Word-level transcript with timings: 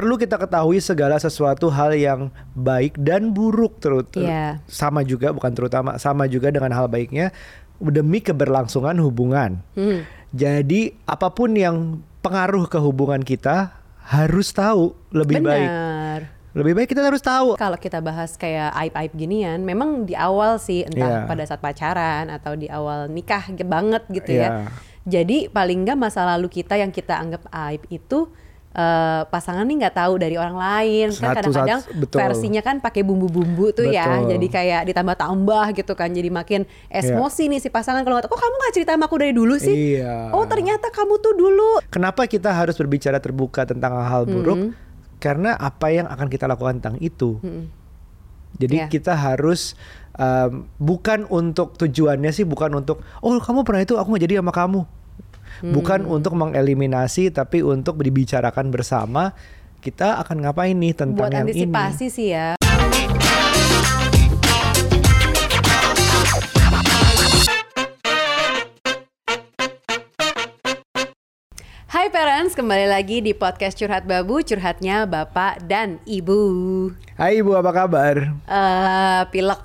perlu 0.00 0.16
kita 0.16 0.34
ketahui 0.34 0.80
segala 0.80 1.20
sesuatu 1.20 1.68
hal 1.68 1.92
yang 1.92 2.20
baik 2.52 2.96
dan 2.96 3.30
buruk 3.30 3.76
terus 3.76 4.08
Iya. 4.16 4.64
sama 4.64 5.04
juga 5.04 5.28
bukan 5.30 5.52
terutama 5.52 6.00
sama 6.00 6.24
juga 6.24 6.48
dengan 6.48 6.72
hal 6.72 6.88
baiknya 6.88 7.36
demi 7.78 8.18
keberlangsungan 8.18 8.96
hubungan. 8.96 9.60
Hmm. 9.72 10.08
Jadi 10.30 10.96
apa 11.04 11.28
pun 11.28 11.52
yang 11.52 11.76
pengaruh 12.20 12.64
ke 12.64 12.76
hubungan 12.76 13.20
kita 13.20 13.76
harus 14.02 14.48
tahu 14.50 14.96
lebih 15.10 15.40
baik. 15.40 15.68
Benar. 15.68 16.20
Lebih 16.50 16.72
baik 16.74 16.88
kita 16.90 17.04
harus 17.04 17.20
tahu. 17.20 17.54
Kalau 17.54 17.76
kita 17.76 18.00
bahas 18.00 18.34
kayak 18.34 18.74
aib-aib 18.74 19.12
ginian, 19.14 19.62
memang 19.62 20.02
di 20.02 20.18
awal 20.18 20.58
sih 20.58 20.82
entah 20.82 21.22
Iya. 21.22 21.28
pada 21.28 21.42
saat 21.44 21.60
pacaran 21.60 22.26
atau 22.26 22.56
di 22.56 22.66
awal 22.66 23.06
nikah 23.06 23.52
ge- 23.52 23.62
banget 23.62 24.02
gitu 24.08 24.32
ya. 24.34 24.48
Iya. 24.48 24.50
Jadi 25.06 25.46
paling 25.46 25.84
nggak 25.84 25.94
masa 25.94 26.26
lalu 26.26 26.50
kita 26.50 26.74
yang 26.74 26.90
kita 26.90 27.16
anggap 27.16 27.46
aib 27.68 27.86
itu 27.86 28.28
eh, 28.70 29.22
pasangan 29.26 29.66
nih 29.66 29.76
nggak 29.82 29.96
tahu 29.98 30.14
dari 30.16 30.38
orang 30.38 30.54
lain 30.54 31.08
kan 31.14 31.34
kadang-kadang 31.34 31.80
versinya 32.10 32.62
kan 32.62 32.78
pakai 32.78 33.02
bumbu-bumbu 33.02 33.74
tuh 33.74 33.90
ya 33.90 34.22
Betul. 34.22 34.30
jadi 34.36 34.46
kayak 34.46 34.80
ditambah-tambah 34.94 35.66
gitu 35.74 35.92
kan 35.98 36.14
jadi 36.14 36.30
makin 36.30 36.62
emosi 36.86 37.50
nih 37.50 37.58
si 37.58 37.68
pasangan 37.68 38.06
kalau 38.06 38.18
nggak 38.18 38.30
tahu 38.30 38.38
kok 38.38 38.42
kamu 38.46 38.54
nggak 38.56 38.74
cerita 38.78 38.90
sama 38.94 39.04
aku 39.10 39.16
dari 39.18 39.34
dulu 39.34 39.54
sih 39.58 39.98
Iya. 39.98 40.30
oh 40.30 40.46
ternyata 40.46 40.90
kamu 40.90 41.14
tuh 41.18 41.34
dulu 41.34 41.70
Kenapa 41.90 42.30
kita 42.30 42.54
harus 42.54 42.78
berbicara 42.78 43.18
terbuka 43.18 43.66
tentang 43.66 43.98
hal 43.98 44.22
buruk? 44.22 44.70
Mm-hmm. 44.70 45.18
Karena 45.18 45.58
apa 45.58 45.90
yang 45.90 46.06
akan 46.06 46.30
kita 46.30 46.46
lakukan 46.46 46.78
tentang 46.80 46.96
itu. 47.02 47.36
Jadi 48.56 48.76
Iya. 48.82 48.86
kita 48.88 49.14
harus 49.14 49.74
um, 50.16 50.66
bukan 50.76 51.26
untuk 51.28 51.76
tujuannya 51.76 52.30
sih 52.30 52.42
bukan 52.42 52.72
untuk 52.74 53.02
oh 53.20 53.36
kamu 53.36 53.62
pernah 53.62 53.82
itu 53.82 53.94
aku 53.94 54.14
nggak 54.14 54.24
jadi 54.26 54.34
sama 54.40 54.52
kamu. 54.54 54.80
Bukan 55.60 56.06
Hmm. 56.06 56.14
untuk 56.14 56.38
mengeliminasi 56.38 57.28
tapi 57.30 57.60
untuk 57.60 57.98
dibicarakan 57.98 58.70
bersama 58.70 59.34
kita 59.80 60.20
akan 60.20 60.44
ngapain 60.44 60.76
nih 60.76 60.92
tentang 60.92 61.16
buat 61.16 61.32
yang 61.32 61.48
antisipasi 61.48 62.04
ini. 62.06 62.12
sih 62.12 62.26
ya 62.30 62.59
Hai 72.10 72.26
parents, 72.26 72.58
kembali 72.58 72.90
lagi 72.90 73.22
di 73.22 73.30
podcast 73.30 73.78
Curhat 73.78 74.02
Babu, 74.02 74.42
curhatnya 74.42 75.06
Bapak 75.06 75.62
dan 75.62 76.02
Ibu. 76.02 76.42
Hai 77.14 77.38
Ibu 77.38 77.54
apa 77.54 77.70
kabar? 77.70 78.34
eh 78.34 79.22
pilek. 79.30 79.62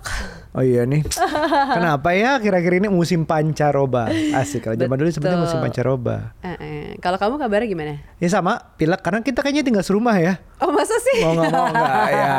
Oh 0.54 0.62
iya 0.62 0.86
nih. 0.86 1.02
Kenapa 1.76 2.14
ya 2.14 2.38
kira-kira 2.38 2.78
ini 2.78 2.86
musim 2.86 3.26
pancaroba? 3.26 4.14
Asik 4.38 4.62
kalau 4.62 4.78
zaman 4.78 4.94
dulu 4.94 5.10
sebenarnya 5.10 5.42
musim 5.42 5.58
pancaroba. 5.58 6.38
Eh, 6.46 6.54
eh. 6.62 6.86
Kalau 7.02 7.18
kamu 7.18 7.42
kabarnya 7.42 7.66
gimana? 7.66 7.98
Ya 8.22 8.30
sama, 8.30 8.62
pilek 8.78 9.02
karena 9.02 9.26
kita 9.26 9.42
kayaknya 9.42 9.66
tinggal 9.66 9.82
serumah 9.82 10.14
ya. 10.22 10.38
Oh 10.62 10.70
masa 10.70 11.02
sih? 11.02 11.26
Mau 11.26 11.34
nggak 11.34 11.50
mau 11.50 11.66
nggak 11.66 12.10
ya. 12.22 12.30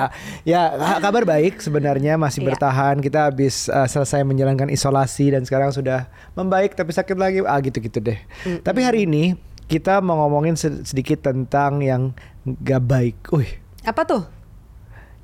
Ya 0.47 0.63
ka- 0.71 1.03
kabar 1.03 1.27
baik 1.27 1.59
sebenarnya 1.59 2.15
masih 2.15 2.47
Iya. 2.47 2.55
bertahan. 2.55 3.03
Kita 3.03 3.27
habis 3.27 3.67
uh, 3.67 3.91
selesai 3.91 4.23
menjalankan 4.23 4.71
isolasi 4.71 5.35
dan 5.35 5.43
sekarang 5.43 5.75
sudah 5.75 6.07
membaik 6.39 6.79
tapi 6.79 6.95
sakit 6.95 7.19
lagi. 7.19 7.43
Ah 7.43 7.59
gitu-gitu 7.59 7.99
deh. 7.99 8.23
Tapi 8.63 8.87
hari 8.87 9.03
ini 9.03 9.35
kita 9.67 9.99
mau 10.03 10.27
ngomongin 10.27 10.55
se- 10.55 10.87
sedikit 10.87 11.27
tentang 11.27 11.83
yang 11.83 12.15
gak 12.63 12.83
baik. 12.87 13.17
Wih. 13.35 13.51
Apa 13.83 14.07
tuh? 14.07 14.23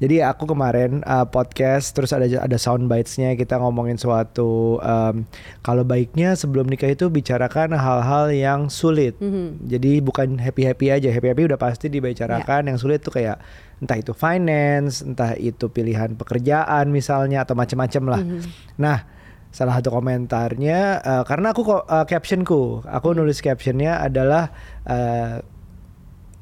Jadi 0.02 0.18
aku 0.18 0.50
kemarin 0.50 0.98
uh, 1.06 1.22
podcast 1.30 1.94
terus 1.94 2.10
ada 2.10 2.26
ada 2.26 2.58
sound 2.58 2.90
bites-nya 2.90 3.38
kita 3.38 3.54
ngomongin 3.54 3.94
suatu 3.94 4.82
um, 4.82 5.22
kalau 5.62 5.86
baiknya 5.86 6.34
sebelum 6.34 6.66
nikah 6.66 6.90
itu 6.90 7.06
bicarakan 7.06 7.78
hal-hal 7.78 8.34
yang 8.34 8.60
sulit. 8.66 9.14
Mhm. 9.22 9.62
Jadi 9.70 10.02
bukan 10.02 10.42
happy-happy 10.42 10.90
aja. 10.90 11.06
Happy-happy 11.06 11.46
udah 11.46 11.54
pasti 11.54 11.86
dibicarakan. 11.86 12.74
Yang 12.74 12.82
sulit 12.82 12.98
tuh 12.98 13.14
kayak 13.14 13.38
entah 13.78 13.94
itu 13.94 14.10
finance, 14.10 15.06
entah 15.06 15.38
itu 15.38 15.70
pilihan 15.70 16.18
pekerjaan 16.18 16.90
misalnya 16.90 17.46
atau 17.46 17.54
macam-macam 17.54 18.18
lah. 18.18 18.20
Mhm. 18.26 18.40
Nah, 18.82 19.06
salah 19.52 19.78
satu 19.78 19.92
komentarnya 19.92 21.04
uh, 21.04 21.22
karena 21.28 21.52
aku 21.52 21.60
kok 21.62 21.84
uh, 21.84 22.08
captionku, 22.08 22.82
aku 22.88 23.12
nulis 23.12 23.44
captionnya 23.44 24.00
adalah 24.00 24.48
uh, 24.88 25.44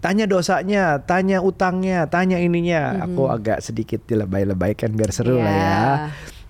tanya 0.00 0.24
dosanya, 0.24 0.98
tanya 1.04 1.44
utangnya, 1.44 2.08
tanya 2.08 2.40
ininya. 2.40 3.04
Aku 3.04 3.28
agak 3.28 3.60
sedikit 3.60 4.00
dilebay-lebaykan 4.08 4.90
biar 4.96 5.12
seru 5.12 5.38
lah 5.38 5.52
ya. 5.52 5.60
Ya. 5.60 5.88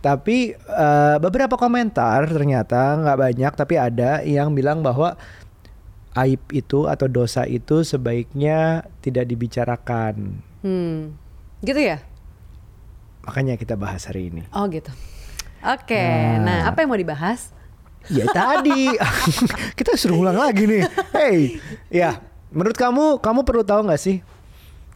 Tapi 0.00 0.56
eh, 0.56 1.16
beberapa 1.20 1.60
komentar 1.60 2.24
ternyata 2.24 2.96
nggak 2.96 3.18
banyak, 3.20 3.52
tapi 3.52 3.74
ada 3.76 4.24
yang 4.24 4.56
bilang 4.56 4.80
bahwa 4.80 5.18
aib 6.24 6.40
itu 6.54 6.88
atau 6.88 7.04
dosa 7.04 7.44
itu 7.44 7.84
sebaiknya 7.84 8.88
tidak 9.04 9.28
dibicarakan. 9.28 10.40
Hmm. 10.64 11.18
Gitu 11.60 11.76
ya? 11.76 12.00
Makanya 13.28 13.60
kita 13.60 13.76
bahas 13.76 14.08
hari 14.08 14.32
ini. 14.32 14.48
Oh 14.56 14.64
gitu. 14.72 14.88
Oke, 15.60 15.92
Nah. 16.40 16.40
nah 16.40 16.58
apa 16.72 16.80
yang 16.80 16.88
mau 16.88 16.96
dibahas? 16.96 17.52
Ya 18.08 18.24
tadi 18.32 18.96
kita 19.78 19.92
suruh 19.94 20.24
ulang 20.24 20.40
lagi 20.40 20.64
nih. 20.64 20.88
Hey, 21.12 21.60
ya 21.92 22.16
menurut 22.48 22.74
kamu 22.74 23.20
kamu 23.20 23.44
perlu 23.44 23.62
tahu 23.62 23.84
nggak 23.84 24.00
sih 24.00 24.24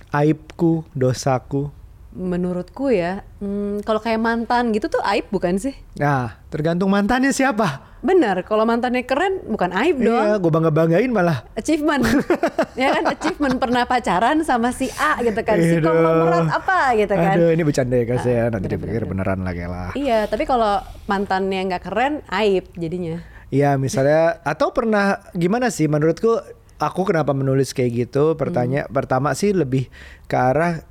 aibku, 0.08 0.88
dosaku? 0.96 1.68
Menurutku 2.14 2.94
ya, 2.94 3.26
hmm, 3.42 3.82
kalau 3.82 3.98
kayak 3.98 4.22
mantan 4.22 4.70
gitu 4.70 4.86
tuh 4.86 5.02
aib 5.02 5.26
bukan 5.34 5.58
sih? 5.58 5.74
Nah, 5.98 6.38
tergantung 6.46 6.86
mantannya 6.86 7.34
siapa. 7.34 7.93
Benar, 8.04 8.44
kalau 8.44 8.68
mantannya 8.68 9.00
keren 9.02 9.40
bukan 9.48 9.72
aib 9.72 9.96
Iya, 9.96 10.36
dong. 10.36 10.44
gue 10.44 10.52
bangga 10.52 10.68
banggain 10.68 11.08
malah. 11.08 11.48
Achievement, 11.56 12.04
ya 12.76 12.92
kan 12.92 13.04
achievement 13.08 13.56
pernah 13.56 13.88
pacaran 13.88 14.44
sama 14.44 14.70
si 14.70 14.92
A 14.94 15.16
gitu 15.18 15.40
kan, 15.40 15.56
si 15.56 15.80
konglomerat 15.80 16.52
apa 16.52 16.92
gitu 16.94 17.16
kan. 17.16 17.32
Aduh, 17.32 17.48
ini 17.48 17.64
bercanda 17.64 17.96
ya 17.96 18.04
guys 18.04 18.22
ya. 18.22 18.36
Ah, 18.44 18.48
Nanti 18.52 18.68
bener, 18.68 18.76
dipikir 18.76 19.02
bener, 19.02 19.24
beneran 19.24 19.40
lagi 19.40 19.64
lah. 19.64 19.90
Iya, 19.96 20.28
tapi 20.28 20.44
kalau 20.44 20.78
mantannya 21.04 21.64
nggak 21.64 21.82
keren, 21.82 22.20
aib 22.30 22.68
jadinya. 22.76 23.24
Iya, 23.48 23.80
misalnya 23.80 24.44
atau 24.44 24.68
pernah 24.68 25.24
gimana 25.32 25.72
sih 25.72 25.88
menurutku 25.88 26.44
aku 26.76 27.08
kenapa 27.08 27.32
menulis 27.32 27.72
kayak 27.72 28.04
gitu? 28.04 28.36
Pertanya 28.36 28.84
Hmm. 28.84 28.92
pertama 28.92 29.32
sih 29.32 29.56
lebih 29.56 29.88
ke 30.24 30.36
arah 30.36 30.84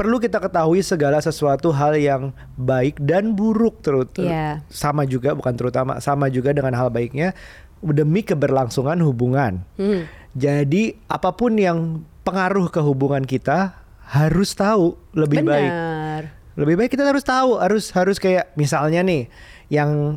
perlu 0.00 0.16
kita 0.16 0.40
ketahui 0.40 0.80
segala 0.80 1.20
sesuatu 1.20 1.68
hal 1.76 1.92
yang 2.00 2.32
baik 2.56 2.96
dan 3.04 3.36
buruk 3.36 3.84
terus 3.84 4.08
Iya. 4.16 4.64
sama 4.72 5.04
juga 5.04 5.36
bukan 5.36 5.52
terutama 5.52 6.00
sama 6.00 6.32
juga 6.32 6.56
dengan 6.56 6.72
hal 6.72 6.88
baiknya 6.88 7.36
demi 7.84 8.24
keberlangsungan 8.24 8.96
hubungan. 9.04 9.60
Hmm. 9.76 10.08
Jadi 10.32 10.96
apa 11.04 11.36
pun 11.36 11.52
yang 11.60 12.00
pengaruh 12.24 12.72
ke 12.72 12.80
hubungan 12.80 13.28
kita 13.28 13.76
harus 14.08 14.56
tahu 14.56 14.96
lebih 15.12 15.44
baik. 15.44 15.68
Benar. 15.68 16.22
Lebih 16.56 16.74
baik 16.80 16.90
kita 16.96 17.04
harus 17.04 17.24
tahu, 17.24 17.60
harus 17.60 17.92
harus 17.92 18.16
kayak 18.16 18.56
misalnya 18.56 19.04
nih 19.04 19.28
yang 19.68 20.16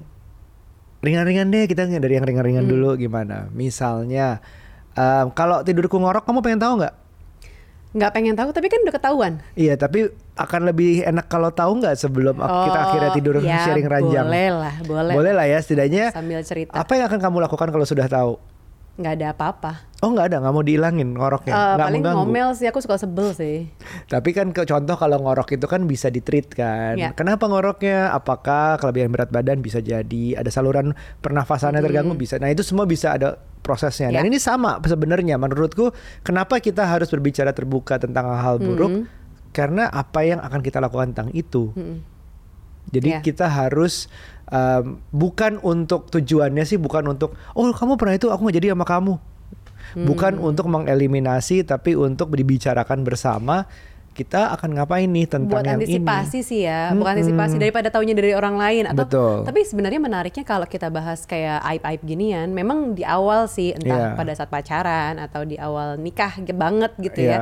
ringan-ringan 1.03 1.51
deh 1.51 1.67
kita 1.67 1.91
dari 1.91 2.15
yang 2.15 2.23
ringan-ringan 2.23 2.63
dulu 2.63 2.95
gimana. 2.95 3.51
Misalnya 3.51 4.39
em, 4.95 5.27
kalau 5.35 5.59
tidurku 5.59 5.99
ngorok 5.99 6.23
kamu 6.23 6.39
pengen 6.39 6.61
tahu 6.63 6.73
nggak? 6.79 7.02
Nggak 7.93 8.11
pengen 8.11 8.33
tahu, 8.33 8.49
tapi 8.49 8.67
kan 8.67 8.81
udah 8.81 8.89
ketahuan. 8.91 9.33
Iya, 9.53 9.77
tapi 9.77 10.09
akan 10.33 10.61
lebih 10.65 11.05
enak 11.05 11.29
kalau 11.29 11.53
tahu 11.53 11.77
nggak 11.77 11.93
sebelum 11.93 12.41
ak- 12.41 12.65
kita 12.65 12.79
akhirnya 12.81 13.11
tidur 13.13 13.35
ya, 13.37 13.61
sharing 13.63 13.85
ranjang. 13.85 14.25
Boleh 14.25 14.49
lah, 14.49 14.75
boleh. 14.81 15.13
Boleh 15.13 15.31
lah 15.31 15.45
ya, 15.45 15.61
setidaknya 15.61 16.09
Sambil 16.09 16.41
cerita. 16.41 16.73
apa 16.73 16.91
yang 16.91 17.05
akan 17.05 17.19
kamu 17.21 17.37
lakukan 17.39 17.69
kalau 17.69 17.85
sudah 17.85 18.09
tahu? 18.09 18.41
Nggak 18.93 19.13
ada 19.15 19.27
apa-apa. 19.33 19.71
Oh 19.99 20.11
nggak 20.11 20.27
ada, 20.27 20.37
nggak 20.37 20.53
mau 20.53 20.61
dihilangin 20.61 21.09
ngoroknya, 21.11 21.49
Eh, 21.49 21.57
nggak 21.57 21.77
paling 21.81 22.01
mengganggu. 22.03 22.19
ngomel 22.27 22.49
sih, 22.53 22.67
aku 22.67 22.77
suka 22.77 22.95
sebel 22.95 23.31
sih. 23.31 23.71
Tapi 24.05 24.29
kan 24.31 24.51
ke 24.51 24.63
contoh 24.63 24.93
kalau 24.93 25.17
ngorok 25.17 25.49
itu 25.51 25.65
kan 25.65 25.87
bisa 25.87 26.11
ditreat 26.11 26.51
kan. 26.51 26.93
Ya. 26.93 27.09
Kenapa 27.11 27.47
ngoroknya? 27.47 28.11
Apakah 28.11 28.77
kelebihan 28.77 29.09
berat 29.09 29.31
badan 29.31 29.59
bisa 29.59 29.79
jadi 29.79 30.35
ada 30.35 30.51
saluran 30.51 30.93
pernafasannya 31.19 31.79
terganggu 31.79 32.13
bisa. 32.13 32.37
Nah, 32.37 32.47
itu 32.47 32.61
semua 32.61 32.83
bisa 32.83 33.11
ada 33.11 33.33
prosesnya. 33.59 34.11
Dan 34.11 34.27
Ya. 34.27 34.29
ini 34.29 34.37
sama 34.37 34.77
sebenarnya 34.77 35.39
menurutku 35.39 35.89
kenapa 36.21 36.59
kita 36.59 36.83
harus 36.83 37.07
berbicara 37.07 37.49
terbuka 37.49 37.97
tentang 37.97 38.27
hal 38.29 38.59
buruk? 38.59 39.07
Karena 39.49 39.87
apa 39.87 40.21
yang 40.21 40.37
akan 40.37 40.59
kita 40.59 40.77
lakukan 40.77 41.13
tentang 41.13 41.31
itu. 41.31 41.71
Jadi 42.89 43.09
Ya. 43.09 43.19
kita 43.19 43.45
harus 43.45 44.11
um, 44.45 44.99
bukan 45.09 45.57
untuk 45.59 46.09
tujuannya 46.09 46.63
sih 46.63 46.75
bukan 46.75 47.07
untuk 47.07 47.33
oh 47.51 47.69
kamu 47.69 47.95
pernah 47.95 48.13
itu 48.13 48.27
aku 48.27 48.43
nggak 48.43 48.57
jadi 48.57 48.67
sama 48.71 48.83
kamu. 48.83 49.15
Bukan 49.93 50.41
untuk 50.41 50.65
mengeliminasi 50.67 51.61
tapi 51.61 51.93
untuk 51.93 52.33
dibicarakan 52.33 53.05
bersama 53.05 53.69
kita 54.13 54.53
akan 54.53 54.77
ngapain 54.77 55.05
nih 55.05 55.25
tentang 55.25 55.49
buat 55.49 55.65
yang 55.65 55.81
antisipasi 55.81 56.37
ini. 56.37 56.45
sih 56.45 56.59
ya, 56.63 56.93
bukan 56.93 57.17
antisipasi 57.17 57.57
daripada 57.57 57.89
taunya 57.89 58.13
dari 58.13 58.29
orang 58.31 58.61
lain 58.61 58.85
atau 58.85 59.05
Betul. 59.05 59.35
tapi 59.41 59.65
sebenarnya 59.65 59.97
menariknya 59.97 60.45
kalau 60.45 60.65
kita 60.65 60.89
bahas 60.89 61.25
kayak 61.25 61.57
aib-aib 61.65 62.01
ginian, 62.03 62.53
memang 62.53 62.93
di 62.93 63.01
awal 63.01 63.49
sih 63.49 63.73
entah 63.73 64.13
Iya. 64.13 64.17
pada 64.17 64.31
saat 64.31 64.49
pacaran 64.49 65.17
atau 65.17 65.41
di 65.43 65.57
awal 65.57 65.97
nikah 65.97 66.29
ge- 66.39 66.53
banget 66.53 66.93
gitu 66.99 67.25
Iya. 67.25 67.33
ya. 67.33 67.37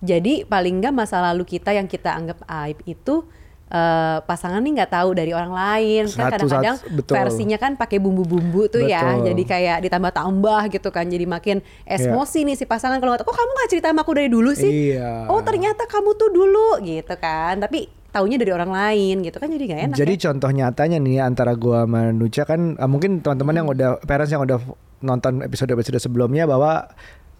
Jadi 0.00 0.44
paling 0.44 0.80
nggak 0.80 0.92
masa 0.94 1.20
lalu 1.20 1.44
kita 1.46 1.72
yang 1.72 1.84
kita 1.84 2.12
anggap 2.12 2.44
aib 2.64 2.80
itu 2.84 3.24
eh, 3.70 4.18
pasangan 4.26 4.58
nih 4.60 4.82
nggak 4.82 4.90
tahu 4.90 5.14
dari 5.14 5.30
orang 5.30 5.54
lain. 5.54 6.04
Kan 6.10 6.26
kadang-kadang 6.34 6.76
versinya 7.06 7.56
kan 7.56 7.78
pakai 7.78 8.02
bumbu-bumbu 8.02 8.66
tuh 8.66 8.82
ya. 8.82 9.16
Betul. 9.16 9.24
jadi 9.32 9.42
kayak 9.46 9.78
ditambah-tambah 9.86 10.60
gitu 10.74 10.88
kan. 10.90 11.06
Jadi 11.06 11.24
makin 11.24 11.56
emosi 11.86 12.42
nih 12.44 12.56
si 12.58 12.64
pasangan. 12.66 12.98
Kalau 12.98 13.14
nggak 13.14 13.22
tahu 13.22 13.30
kok 13.30 13.38
kamu 13.38 13.50
nggak 13.54 13.70
cerita 13.70 13.86
sama 13.94 14.02
aku 14.02 14.12
dari 14.18 14.28
dulu 14.28 14.50
sih? 14.52 14.70
Iya. 14.90 15.30
oh 15.30 15.40
ternyata 15.40 15.86
kamu 15.86 16.18
tuh 16.18 16.30
dulu 16.34 16.82
gitu 16.82 17.14
kan. 17.16 17.62
Tapi 17.62 18.00
taunya 18.10 18.36
dari 18.36 18.50
orang 18.50 18.70
lain 18.70 19.22
gitu 19.22 19.38
kan. 19.38 19.48
Jadi 19.48 19.64
nggak 19.70 19.80
enak 19.90 19.96
Jadi 19.96 20.14
ya. 20.18 20.20
contoh 20.28 20.50
nyatanya 20.50 20.98
nih 20.98 21.16
antara 21.22 21.54
gua 21.54 21.86
sama 21.86 22.10
Nucha 22.10 22.42
kan 22.44 22.76
eh, 22.76 22.90
mungkin 22.90 23.22
teman-teman 23.22 23.54
yang 23.54 23.68
udah 23.70 23.90
parents 24.04 24.34
yang 24.34 24.42
udah 24.42 24.58
nonton 25.00 25.40
episode-episode 25.46 25.96
sebelumnya 26.02 26.44
bahwa 26.44 26.90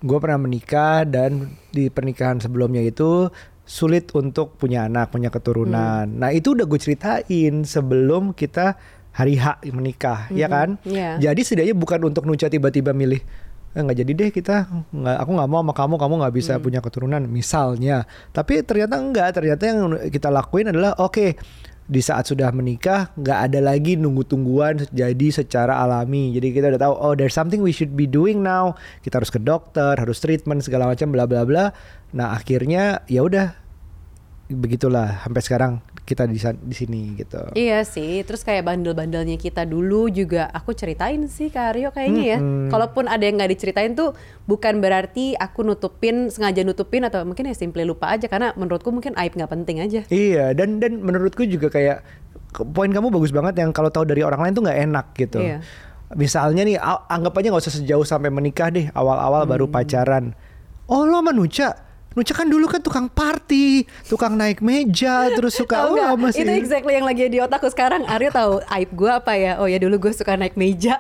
gua 0.01 0.19
pernah 0.23 0.41
menikah 0.41 1.05
dan 1.05 1.53
di 1.75 1.93
pernikahan 1.93 2.41
sebelumnya 2.41 2.81
itu 2.81 3.29
sulit 3.71 4.11
untuk 4.19 4.59
punya 4.59 4.91
anak, 4.91 5.15
punya 5.15 5.31
keturunan. 5.31 6.11
Nah, 6.11 6.35
itu 6.35 6.59
udah 6.59 6.67
gue 6.67 6.81
ceritain 6.83 7.63
sebelum 7.63 8.35
kita 8.35 8.75
hari 9.15 9.39
H 9.39 9.63
menikah, 9.71 10.27
ya 10.35 10.51
kan? 10.51 10.75
Iya. 10.83 11.31
Jadi 11.31 11.41
setidaknya 11.47 11.75
bukan 11.79 12.11
untuk 12.11 12.27
Nucha 12.27 12.51
tiba-tiba 12.51 12.91
milih 12.91 13.23
"Eh, 13.71 13.83
nggak 13.87 13.99
jadi 14.03 14.13
deh 14.19 14.31
kita 14.35 14.67
nggak 14.91 15.17
aku 15.23 15.31
nggak 15.39 15.47
mau 15.47 15.63
sama 15.63 15.71
kamu 15.79 15.95
kamu 16.03 16.15
nggak 16.19 16.35
bisa 16.35 16.53
punya 16.59 16.83
keturunan 16.83 17.23
misalnya 17.31 18.03
tapi 18.35 18.67
ternyata 18.67 18.99
enggak 18.99 19.31
ternyata 19.31 19.63
yang 19.63 19.95
kita 20.11 20.27
lakuin 20.27 20.75
adalah 20.75 20.99
oke 20.99 21.39
di 21.91 21.99
saat 21.99 22.31
sudah 22.31 22.55
menikah 22.55 23.11
nggak 23.19 23.51
ada 23.51 23.59
lagi 23.59 23.99
nunggu-tungguan 23.99 24.87
jadi 24.95 25.27
secara 25.35 25.83
alami. 25.83 26.31
Jadi 26.39 26.55
kita 26.55 26.71
udah 26.71 26.81
tahu 26.81 26.95
oh 26.95 27.13
there's 27.19 27.35
something 27.35 27.59
we 27.59 27.75
should 27.75 27.99
be 27.99 28.07
doing 28.07 28.47
now. 28.47 28.79
Kita 29.03 29.19
harus 29.19 29.35
ke 29.35 29.43
dokter 29.43 29.99
harus 29.99 30.23
treatment 30.23 30.63
segala 30.63 30.87
macam 30.87 31.11
bla 31.11 31.27
bla 31.27 31.43
bla. 31.43 31.75
Nah 32.15 32.39
akhirnya 32.39 33.03
ya 33.11 33.27
udah 33.27 33.59
begitulah 34.51 35.23
sampai 35.23 35.43
sekarang 35.47 35.73
kita 36.03 36.27
di 36.27 36.35
di 36.43 36.75
sini 36.75 37.15
gitu 37.15 37.55
Iya 37.55 37.87
sih, 37.87 38.27
terus 38.27 38.43
kayak 38.43 38.67
bandel-bandelnya 38.67 39.39
kita 39.39 39.63
dulu 39.63 40.11
juga 40.11 40.51
aku 40.51 40.75
ceritain 40.75 41.23
sih 41.31 41.55
ke 41.55 41.59
Aryo 41.59 41.95
kayaknya 41.95 42.25
ya. 42.27 42.39
Kalaupun 42.67 43.07
ada 43.07 43.23
yang 43.23 43.39
nggak 43.39 43.55
diceritain 43.55 43.95
tuh 43.95 44.19
bukan 44.51 44.83
berarti 44.83 45.39
aku 45.39 45.63
nutupin 45.63 46.27
sengaja 46.35 46.67
nutupin 46.67 47.07
atau 47.07 47.23
mungkin 47.23 47.47
ya 47.47 47.55
simple 47.55 47.87
lupa 47.87 48.11
aja 48.11 48.27
karena 48.27 48.51
menurutku 48.59 48.91
mungkin 48.91 49.15
aib 49.15 49.39
nggak 49.39 49.51
penting 49.55 49.79
aja. 49.79 50.03
Iya, 50.11 50.51
dan 50.51 50.83
dan 50.83 50.99
menurutku 50.99 51.47
juga 51.47 51.71
kayak 51.71 52.03
poin 52.75 52.91
kamu 52.91 53.15
bagus 53.15 53.31
banget 53.31 53.63
yang 53.63 53.71
kalau 53.71 53.95
tahu 53.95 54.03
dari 54.03 54.27
orang 54.27 54.43
lain 54.43 54.53
tuh 54.59 54.67
nggak 54.67 54.81
enak 54.91 55.07
gitu. 55.15 55.39
Iya. 55.39 55.63
Misalnya 56.19 56.67
nih, 56.67 56.75
anggap 57.07 57.39
aja 57.39 57.55
nggak 57.55 57.63
usah 57.71 57.75
sejauh 57.79 58.03
sampai 58.03 58.35
menikah 58.35 58.67
deh, 58.67 58.91
awal-awal 58.91 59.47
baru 59.47 59.71
Hmm. 59.71 59.75
pacaran. 59.79 60.25
Oh 60.91 61.07
lo 61.07 61.23
sama 61.23 61.31
Nucha? 62.19 62.35
Kan 62.35 62.51
dulu 62.51 62.67
kan 62.67 62.83
tukang 62.83 63.07
party, 63.07 63.87
tukang 64.11 64.35
naik 64.35 64.59
meja, 64.59 65.31
terus 65.31 65.55
suka 65.55 65.87
oh 65.87 65.95
nggak? 65.95 66.13
masih 66.19 66.43
Itu 66.43 66.53
exactly 66.59 66.99
yang 66.99 67.07
lagi 67.07 67.31
di 67.31 67.39
otakku 67.39 67.71
sekarang. 67.71 68.03
Aryo 68.11 68.35
tahu 68.35 68.53
aib 68.67 68.91
gue 68.91 69.11
apa 69.11 69.33
ya? 69.39 69.53
Oh 69.63 69.71
ya 69.71 69.79
dulu 69.79 70.09
gue 70.09 70.13
suka 70.15 70.35
naik 70.35 70.59
meja. 70.59 70.99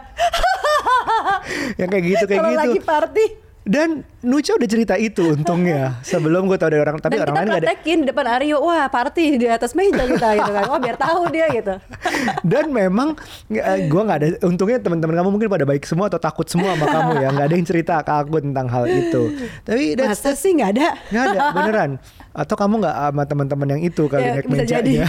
yang 1.80 1.88
kayak 1.90 2.04
gitu 2.06 2.24
kayak 2.30 2.38
Kalau 2.38 2.52
gitu. 2.54 2.62
lagi 2.62 2.80
party. 2.86 3.26
Dan 3.70 4.02
Nucha 4.26 4.58
udah 4.58 4.66
cerita 4.66 4.98
itu 4.98 5.30
untungnya 5.30 5.94
sebelum 6.10 6.50
gue 6.50 6.58
tahu 6.58 6.74
dari 6.74 6.82
orang, 6.82 6.98
tapi 6.98 7.14
Dan 7.14 7.30
orang 7.30 7.34
lain 7.38 7.46
nggak 7.54 7.62
ada. 7.62 7.74
di 7.86 8.04
depan 8.10 8.26
Aryo, 8.26 8.58
wah 8.58 8.90
party 8.90 9.38
di 9.38 9.46
atas 9.46 9.78
meja 9.78 10.02
kita 10.10 10.28
gitu 10.42 10.50
kan. 10.50 10.66
Oh 10.74 10.82
biar 10.82 10.98
tahu 10.98 11.30
dia 11.30 11.46
gitu. 11.54 11.78
Dan 12.50 12.74
memang 12.74 13.14
gue 13.86 14.02
nggak 14.02 14.18
ada. 14.18 14.26
Untungnya 14.42 14.82
teman-teman 14.82 15.22
kamu 15.22 15.28
mungkin 15.30 15.46
pada 15.46 15.62
baik 15.62 15.86
semua 15.86 16.10
atau 16.10 16.18
takut 16.18 16.50
semua 16.50 16.74
sama 16.74 16.90
kamu 16.90 17.10
ya. 17.22 17.28
Nggak 17.30 17.46
ada 17.46 17.54
yang 17.54 17.66
cerita 17.70 17.94
ke 18.02 18.10
aku 18.10 18.36
tentang 18.42 18.66
hal 18.66 18.84
itu. 18.90 19.22
Tapi 19.62 19.94
that's, 19.94 20.18
Masa 20.18 20.34
sih 20.34 20.50
nggak 20.58 20.70
ada? 20.74 20.88
Nggak 21.14 21.24
ada, 21.30 21.38
beneran. 21.56 21.90
Atau 22.34 22.58
kamu 22.58 22.74
nggak 22.82 22.96
sama 22.98 23.22
teman-teman 23.30 23.68
yang 23.78 23.82
itu 23.86 24.02
kali 24.10 24.26
Ya, 24.26 24.30
naik 24.34 24.46
mejanya. 24.50 25.06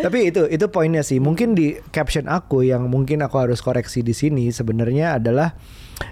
Tapi 0.00 0.18
itu 0.32 0.48
itu 0.48 0.64
poinnya 0.72 1.04
sih. 1.04 1.20
Mungkin 1.20 1.52
di 1.52 1.76
caption 1.92 2.32
aku 2.32 2.64
yang 2.64 2.88
mungkin 2.88 3.20
aku 3.20 3.36
harus 3.36 3.60
koreksi 3.60 4.00
di 4.00 4.16
sini 4.16 4.48
sebenarnya 4.48 5.20
adalah 5.20 5.52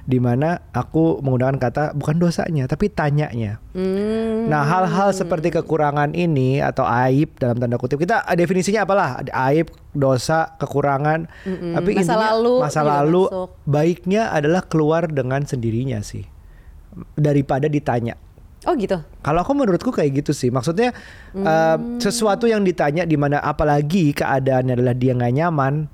di 0.05 0.19
mana 0.19 0.61
aku 0.71 1.21
menggunakan 1.23 1.57
kata 1.59 1.85
bukan 1.95 2.17
dosanya 2.19 2.65
tapi 2.67 2.91
tanyanya. 2.91 3.63
Hmm. 3.77 4.51
Nah, 4.51 4.67
hal-hal 4.67 5.15
seperti 5.15 5.55
kekurangan 5.55 6.15
ini 6.15 6.59
atau 6.59 6.83
aib 7.07 7.37
dalam 7.39 7.59
tanda 7.59 7.79
kutip 7.79 8.03
kita 8.03 8.27
eh, 8.27 8.37
definisinya 8.39 8.83
apalah? 8.83 9.23
Aib, 9.31 9.71
dosa, 9.95 10.57
kekurangan. 10.59 11.31
Tapi 11.47 11.91
Masa 11.95 12.03
intinya 12.03 12.19
lalu 12.35 12.55
masa 12.59 12.81
lalu 12.83 13.23
masuk. 13.31 13.49
baiknya 13.69 14.23
adalah 14.35 14.63
keluar 14.67 15.07
dengan 15.07 15.47
sendirinya 15.47 16.03
sih 16.03 16.27
daripada 17.15 17.71
ditanya. 17.71 18.19
Oh 18.69 18.77
gitu. 18.77 19.01
Kalau 19.25 19.41
aku 19.41 19.57
menurutku 19.57 19.89
kayak 19.89 20.21
gitu 20.21 20.37
sih. 20.37 20.53
Maksudnya 20.53 20.93
eh, 21.33 21.77
sesuatu 22.03 22.45
yang 22.45 22.61
ditanya 22.67 23.09
di 23.09 23.17
mana 23.17 23.41
apalagi 23.41 24.13
keadaannya 24.13 24.77
adalah 24.77 24.93
dia 24.99 25.17
nggak 25.17 25.33
nyaman, 25.33 25.89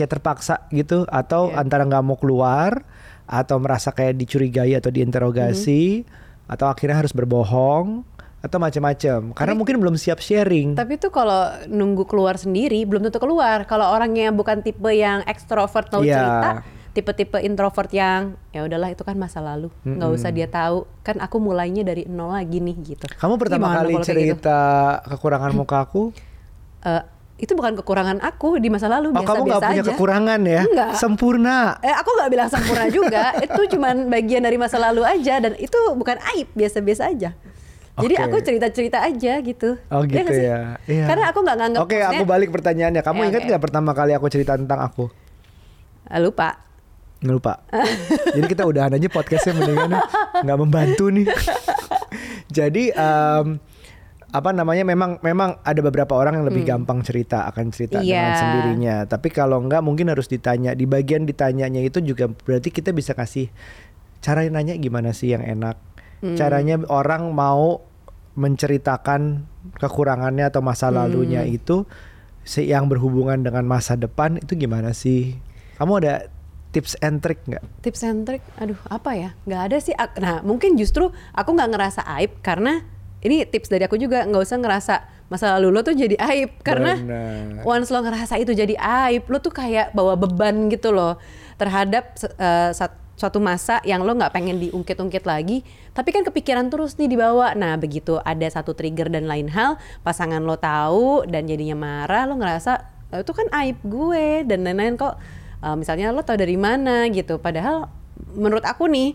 kayak 0.00 0.10
terpaksa 0.10 0.64
gitu 0.70 1.04
atau 1.04 1.52
Iya. 1.52 1.60
antara 1.60 1.84
nggak 1.84 2.00
mau 2.00 2.16
keluar 2.16 2.80
atau 3.24 3.60
merasa 3.60 3.92
kayak 3.92 4.16
dicurigai 4.16 4.72
atau 4.72 4.88
diinterogasi 4.88 6.08
atau 6.48 6.66
akhirnya 6.66 6.98
harus 6.98 7.12
berbohong 7.12 8.02
atau 8.40 8.56
macam-macam. 8.56 9.36
Karena 9.36 9.52
mungkin 9.52 9.76
belum 9.76 9.94
siap 9.94 10.18
sharing. 10.18 10.72
Tapi 10.72 10.96
tuh 10.96 11.12
kalau 11.12 11.44
nunggu 11.68 12.08
keluar 12.08 12.34
sendiri 12.34 12.82
belum 12.82 13.04
tentu 13.04 13.20
keluar. 13.20 13.68
Kalau 13.68 13.84
orangnya 13.86 14.32
bukan 14.32 14.64
tipe 14.64 14.88
yang 14.90 15.20
ekstrovert 15.28 15.92
mau 15.92 16.00
Iya. 16.00 16.16
cerita, 16.16 16.50
tipe-tipe 16.90 17.38
introvert 17.38 17.92
yang 17.92 18.34
ya 18.50 18.64
udahlah 18.64 18.90
itu 18.90 19.04
kan 19.04 19.14
masa 19.14 19.38
lalu, 19.38 19.68
nggak 19.84 20.10
usah 20.10 20.32
dia 20.32 20.48
tahu. 20.48 20.88
Kan 21.04 21.20
aku 21.20 21.36
mulainya 21.36 21.84
dari 21.84 22.08
nol 22.08 22.32
lagi 22.32 22.58
nih 22.58 22.76
gitu. 22.82 23.06
Kamu 23.12 23.36
pertama 23.36 23.70
Gimana 23.70 23.78
kali 23.78 23.92
gitu? 23.94 24.06
cerita 24.08 24.58
kekuranganmu 25.06 25.62
ke 25.62 25.76
aku, 25.76 26.02
Eh, 26.80 27.04
itu 27.40 27.52
bukan 27.52 27.72
kekurangan 27.74 28.20
aku 28.20 28.56
di 28.56 28.68
masa 28.68 28.86
lalu 28.86 29.10
oh 29.10 29.16
kamu 29.16 29.24
nggak 29.24 29.34
biasa-biasa 29.48 29.66
punya 29.66 29.80
aja. 29.80 29.90
kekurangan 29.90 30.40
ya? 30.44 30.62
Enggak. 30.62 30.90
Sempurna. 30.94 31.58
Eh, 31.80 31.90
aku 31.90 32.10
nggak 32.12 32.28
bilang 32.28 32.48
sempurna 32.48 32.86
juga. 32.86 33.24
itu 33.46 33.60
cuman 33.72 34.06
bagian 34.06 34.40
dari 34.40 34.54
masa 34.54 34.76
lalu 34.76 35.02
aja 35.02 35.40
dan 35.40 35.56
itu 35.56 35.78
bukan 35.92 36.20
aib, 36.30 36.52
biasa-biasa 36.52 37.08
aja. 37.08 37.32
Jadi 37.96 38.14
aku 38.16 38.36
cerita-cerita 38.38 38.98
aja 38.98 39.32
gitu. 39.40 39.76
Oh 39.88 40.00
Iya 40.02 40.12
gitu 40.18 40.32
sih? 40.32 40.44
ya. 40.46 40.60
Iya. 40.84 41.04
Karena 41.04 41.24
aku 41.28 41.38
nggak 41.40 41.56
nganggap 41.58 41.80
Oke, 41.80 41.96
aku 41.96 42.04
maksudnya- 42.14 42.28
balik 42.28 42.48
pertanyaannya. 42.50 43.02
Kamu 43.02 43.18
Ya, 43.18 43.26
ingat 43.26 43.42
nggak 43.44 43.62
pertama 43.62 43.90
kali 43.92 44.12
aku 44.12 44.26
cerita 44.28 44.52
tentang 44.54 44.80
aku? 44.80 45.08
Ah, 46.04 46.16
lupa. 46.16 46.60
Nggak 47.20 47.34
lupa. 47.34 47.54
Jadi 48.36 48.46
kita 48.48 48.64
udahan 48.64 48.88
aja 48.90 49.08
podcastnya 49.08 49.52
mendingan 49.54 49.90
ya. 49.90 50.00
nggak 50.42 50.58
membantu 50.58 51.04
nih. 51.08 51.28
Jadi 52.50 52.90
em, 52.90 53.46
apa 54.30 54.54
namanya 54.54 54.86
memang 54.86 55.18
memang 55.20 55.58
ada 55.60 55.80
beberapa 55.82 56.14
orang 56.14 56.38
yang 56.38 56.46
lebih 56.46 56.62
gampang 56.62 57.02
cerita 57.02 57.50
akan 57.50 57.74
cerita 57.74 57.98
dengan 57.98 58.06
Hmm. 58.22 58.30
Iya. 58.30 58.38
sendirinya. 58.38 58.94
Tapi 59.04 59.28
kalau 59.28 59.58
nggak 59.60 59.82
mungkin 59.82 60.06
harus 60.06 60.30
ditanya. 60.30 60.72
Di 60.72 60.86
bagian 60.86 61.26
ditanyanya 61.26 61.82
itu 61.82 61.98
juga 61.98 62.30
berarti 62.30 62.70
kita 62.70 62.94
bisa 62.94 63.10
kasih 63.12 63.50
cara 64.22 64.46
nanya 64.46 64.78
gimana 64.78 65.10
sih 65.10 65.34
yang 65.34 65.42
enak. 65.42 65.74
Hmm. 66.22 66.38
Caranya 66.38 66.78
orang 66.86 67.34
mau 67.34 67.82
menceritakan 68.38 69.44
kekurangannya 69.76 70.46
atau 70.46 70.62
masa 70.62 70.88
lalunya 70.88 71.42
Hmm. 71.42 71.56
itu 71.56 71.76
yang 72.56 72.86
berhubungan 72.86 73.42
dengan 73.42 73.66
masa 73.66 73.94
depan 73.94 74.38
itu 74.38 74.54
gimana 74.54 74.94
sih? 74.94 75.36
Kamu 75.74 75.98
ada 75.98 76.30
tips 76.70 76.94
and 77.02 77.18
trick 77.18 77.42
nggak? 77.46 77.62
Tips 77.82 78.06
and 78.06 78.22
trick, 78.24 78.42
aduh 78.56 78.78
apa 78.86 79.10
ya? 79.12 79.30
Nggak 79.42 79.62
ada 79.70 79.76
sih. 79.78 79.94
Nah 80.18 80.38
mungkin 80.40 80.78
justru 80.78 81.10
aku 81.34 81.50
nggak 81.50 81.70
ngerasa 81.74 82.00
aib 82.18 82.38
karena 82.40 82.86
ini 83.20 83.44
tips 83.44 83.68
dari 83.68 83.84
aku 83.84 84.00
juga 84.00 84.24
nggak 84.24 84.42
usah 84.42 84.58
ngerasa 84.60 84.94
masa 85.30 85.54
lalu 85.58 85.68
lo 85.70 85.80
tuh 85.86 85.94
jadi 85.94 86.16
aib 86.18 86.58
karena 86.66 86.98
Benar. 86.98 87.62
once 87.62 87.88
lo 87.94 88.02
ngerasa 88.02 88.34
itu 88.42 88.50
jadi 88.50 88.74
aib, 88.80 89.30
lo 89.30 89.38
tuh 89.38 89.54
kayak 89.54 89.94
bawa 89.94 90.18
beban 90.18 90.66
gitu 90.72 90.90
loh 90.90 91.20
terhadap 91.54 92.18
sat- 92.74 92.98
suatu 93.20 93.36
masa 93.36 93.84
yang 93.84 94.00
lo 94.00 94.16
nggak 94.16 94.32
pengen 94.32 94.56
diungkit-ungkit 94.56 95.28
lagi, 95.28 95.60
tapi 95.92 96.08
kan 96.08 96.24
kepikiran 96.24 96.72
terus 96.72 96.96
nih 96.96 97.04
dibawa. 97.04 97.52
Nah 97.52 97.76
begitu 97.76 98.16
ada 98.16 98.48
satu 98.48 98.72
trigger 98.72 99.12
dan 99.12 99.28
lain 99.28 99.52
hal, 99.52 99.76
pasangan 100.00 100.40
lo 100.40 100.56
tahu 100.56 101.28
dan 101.28 101.44
jadinya 101.44 101.76
marah, 101.76 102.24
lo 102.24 102.40
ngerasa 102.40 102.80
"Eh, 103.12 103.20
itu 103.20 103.36
kan 103.36 103.44
aib 103.60 103.76
gue 103.84 104.48
dan 104.48 104.64
lain-lain 104.64 104.96
kok. 104.96 105.20
Eh, 105.60 105.76
misalnya 105.76 106.16
lo 106.16 106.24
tau 106.24 106.40
dari 106.40 106.56
mana 106.56 107.12
gitu, 107.12 107.36
padahal 107.36 107.92
menurut 108.32 108.64
aku 108.64 108.88
nih 108.88 109.12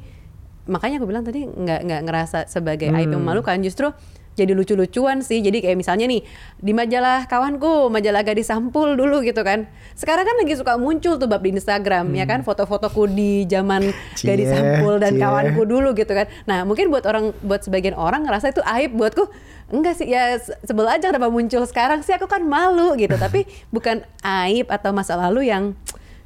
makanya 0.66 0.98
aku 1.02 1.08
bilang 1.10 1.24
tadi 1.24 1.46
nggak 1.46 1.80
nggak 1.86 2.02
ngerasa 2.06 2.40
sebagai 2.50 2.90
aib 2.90 3.10
yang 3.10 3.22
memalukan 3.22 3.58
justru 3.62 3.94
jadi 4.36 4.52
lucu-lucuan 4.52 5.24
sih. 5.24 5.40
Jadi 5.40 5.64
kayak 5.64 5.80
misalnya 5.80 6.12
nih 6.12 6.20
di 6.60 6.76
majalah 6.76 7.24
kawanku 7.26 7.88
majalah 7.88 8.20
gadis 8.22 8.52
sampul 8.52 8.94
dulu 9.00 9.24
gitu 9.24 9.40
kan. 9.48 9.72
Sekarang 9.96 10.28
kan 10.28 10.36
lagi 10.36 10.60
suka 10.60 10.76
muncul 10.76 11.16
tuh 11.16 11.32
bab 11.32 11.40
di 11.40 11.56
Instagram 11.56 12.12
ya 12.12 12.28
kan? 12.28 12.44
Foto-fotoku 12.44 13.08
di 13.08 13.48
zaman 13.48 13.96
Cie, 14.20 14.28
gadis 14.28 14.52
sampul 14.52 15.00
dan 15.00 15.16
cie. 15.16 15.24
kawanku 15.24 15.64
dulu 15.64 15.96
gitu 15.96 16.12
kan. 16.12 16.28
Nah 16.52 16.68
mungkin 16.68 16.92
buat 16.92 17.08
orang 17.08 17.32
buat 17.48 17.64
sebagian 17.64 17.96
orang 17.96 18.28
ngerasa 18.28 18.52
itu 18.52 18.60
aib 18.60 18.92
buatku. 19.00 19.24
Enggak 19.72 20.04
sih 20.04 20.12
ya 20.12 20.36
se- 20.38 20.60
sebel 20.68 20.86
aja 20.86 21.10
kenapa 21.10 21.32
muncul 21.32 21.64
sekarang 21.64 22.04
sih. 22.04 22.12
Aku 22.14 22.28
kan 22.28 22.44
malu 22.44 23.00
gitu. 23.00 23.16
Tapi 23.16 23.48
bukan 23.76 24.04
aib 24.20 24.68
atau 24.68 24.92
masa 24.92 25.16
lalu 25.16 25.48
yang 25.48 25.80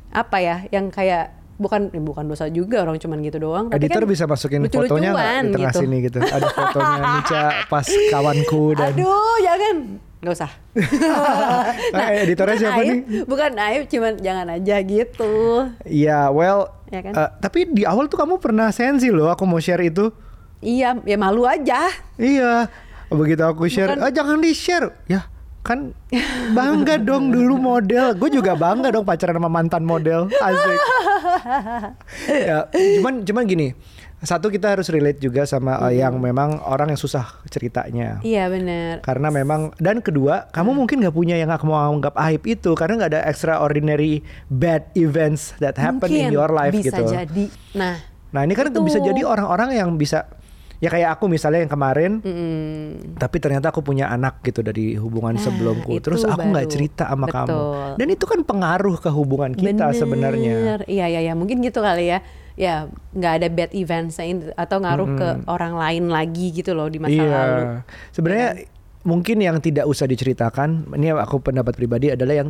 apa 0.09 0.41
ya 0.41 0.65
yang 0.73 0.89
kayak 0.89 1.38
bukan 1.59 1.91
eh, 1.91 1.99
bukan 1.99 2.23
dosa 2.25 2.47
juga 2.47 2.81
orang 2.81 2.95
cuman 2.95 3.19
gitu 3.19 3.37
doang. 3.37 3.65
Tapi 3.67 3.77
Editor 3.77 4.01
kan 4.01 4.09
bisa 4.09 4.23
masukin 4.23 4.63
fotonya 4.63 4.71
nggak 4.71 4.87
lucu-lucuan 5.11 5.43
di 5.43 5.53
tengah 5.53 5.69
gitu. 5.69 5.79
sini 5.83 5.97
gitu. 6.01 6.17
Ada 6.17 6.47
fotonya 6.57 6.97
Nica 7.03 7.43
pas 7.67 7.85
kawanku 8.09 8.63
dan 8.73 8.91
Aduh, 8.95 9.35
jangan. 9.39 9.77
Nggak 10.19 10.33
usah. 10.35 10.51
Ah, 11.89 12.09
editornya 12.13 12.55
bukan 12.55 12.61
siapa 12.61 12.81
aib, 12.81 12.89
nih? 12.89 12.99
Bukan 13.23 13.51
aib, 13.57 13.81
cuman 13.87 14.13
jangan 14.19 14.47
aja 14.51 14.75
gitu. 14.81 15.33
Iya, 15.83 16.29
well, 16.29 16.69
Ya 16.87 16.99
kan? 17.01 17.13
eh, 17.13 17.29
tapi 17.39 17.59
di 17.65 17.83
awal 17.83 18.05
tuh 18.07 18.19
kamu 18.19 18.37
pernah 18.37 18.69
sensi 18.69 19.09
loh. 19.09 19.27
Aku 19.27 19.43
mau 19.43 19.57
share 19.57 19.81
itu. 19.81 20.11
Iya, 20.59 20.99
ya 21.01 21.15
malu 21.15 21.43
aja. 21.43 21.87
Iya, 22.15 22.67
begitu 23.09 23.41
aku 23.41 23.65
share, 23.65 23.95
Bukan- 23.95 24.05
ah 24.05 24.11
jangan 24.11 24.37
di 24.37 24.51
share, 24.51 24.91
ya 25.07 25.23
kan 25.69 25.93
bangga 26.57 26.97
dong 26.97 27.29
dulu 27.29 27.61
model. 27.61 28.17
Gue 28.17 28.33
juga 28.33 28.57
bangga 28.57 28.89
dong 28.89 29.05
pacaran 29.05 29.37
sama 29.37 29.49
mantan 29.53 29.85
model, 29.85 30.25
asik. 30.33 30.79
ya, 32.49 32.65
cuman 32.73 33.21
cuman 33.21 33.43
gini, 33.45 33.77
satu 34.25 34.49
kita 34.49 34.73
harus 34.73 34.89
relate 34.89 35.21
juga 35.21 35.45
sama 35.45 35.77
eh, 35.85 36.01
yang 36.01 36.17
memang 36.17 36.57
orang 36.65 36.89
yang 36.89 36.97
susah 36.97 37.37
ceritanya. 37.53 38.17
Iya 38.25 38.49
bener. 38.49 39.05
Karena 39.05 39.29
memang 39.29 39.77
dan 39.77 40.01
kedua 40.01 40.49
kamu 40.49 40.73
mungkin 40.73 41.05
nggak 41.05 41.13
punya 41.13 41.37
yang 41.37 41.53
nggak 41.53 41.61
mau 41.69 41.77
anggap 41.77 42.17
aib 42.17 42.41
itu 42.49 42.73
karena 42.73 43.05
nggak 43.05 43.11
ada 43.13 43.21
extraordinary 43.29 44.25
bad 44.49 44.89
events 44.97 45.53
that 45.61 45.77
happen 45.77 46.09
in 46.09 46.33
Mungkin 46.33 46.33
your 46.33 46.49
life 46.49 46.73
bisa 46.73 46.97
gitu. 46.97 47.13
jadi. 47.13 47.45
Nah, 47.77 47.95
Nah 48.29 48.45
ini 48.45 48.53
kan 48.53 48.69
Itu. 48.69 48.85
bisa 48.85 49.01
jadi 49.01 49.25
orang-orang 49.25 49.73
yang 49.73 49.89
bisa 49.97 50.29
ya 50.79 50.87
kayak 50.87 51.19
aku 51.19 51.27
misalnya 51.27 51.59
yang 51.67 51.71
kemarin 51.71 52.11
mm, 52.23 53.19
tapi 53.19 53.37
ternyata 53.43 53.67
aku 53.67 53.83
punya 53.83 54.07
anak 54.07 54.39
gitu 54.47 54.63
dari 54.63 54.95
hubungan 54.95 55.35
Nah, 55.35 55.43
sebelumku. 55.43 55.99
terus 55.99 56.23
aku 56.23 56.39
nggak 56.39 56.67
cerita 56.71 57.03
sama 57.11 57.27
kamu. 57.27 57.51
Betul. 57.51 57.91
dan 57.99 58.07
itu 58.07 58.25
kan 58.25 58.39
pengaruh 58.47 58.95
ke 58.97 59.09
hubungan 59.11 59.51
kita 59.51 59.91
bener. 59.91 59.99
sebenarnya. 59.99 60.55
Iya, 60.87 61.05
iya, 61.11 61.19
iya. 61.19 61.33
Mungkin 61.35 61.59
gitu 61.59 61.83
kali 61.83 62.15
ya. 62.15 62.19
Ya, 62.59 62.91
nggak 63.15 63.33
ada 63.39 63.47
bad 63.47 63.71
events 63.71 64.19
atau 64.55 64.77
ngaruh 64.83 65.09
ke 65.15 65.27
orang 65.47 65.79
lain 65.79 66.11
lagi 66.11 66.51
gitu 66.51 66.75
loh 66.75 66.91
di 66.91 66.99
masa 66.99 67.15
iya. 67.15 67.27
Lalu. 67.31 67.63
sebenarnya 68.11 68.49
mungkin 69.07 69.37
yang 69.39 69.63
tidak 69.63 69.87
usah 69.87 70.03
diceritakan 70.03 70.91
ini 70.91 71.15
aku 71.15 71.39
pendapat 71.39 71.71
pribadi 71.71 72.11
adalah 72.11 72.35
yang 72.35 72.49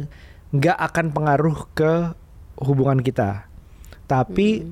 nggak 0.50 0.78
akan 0.82 1.14
pengaruh 1.14 1.58
ke 1.78 2.14
hubungan 2.58 3.02
kita. 3.06 3.46
Tapi 4.06 4.66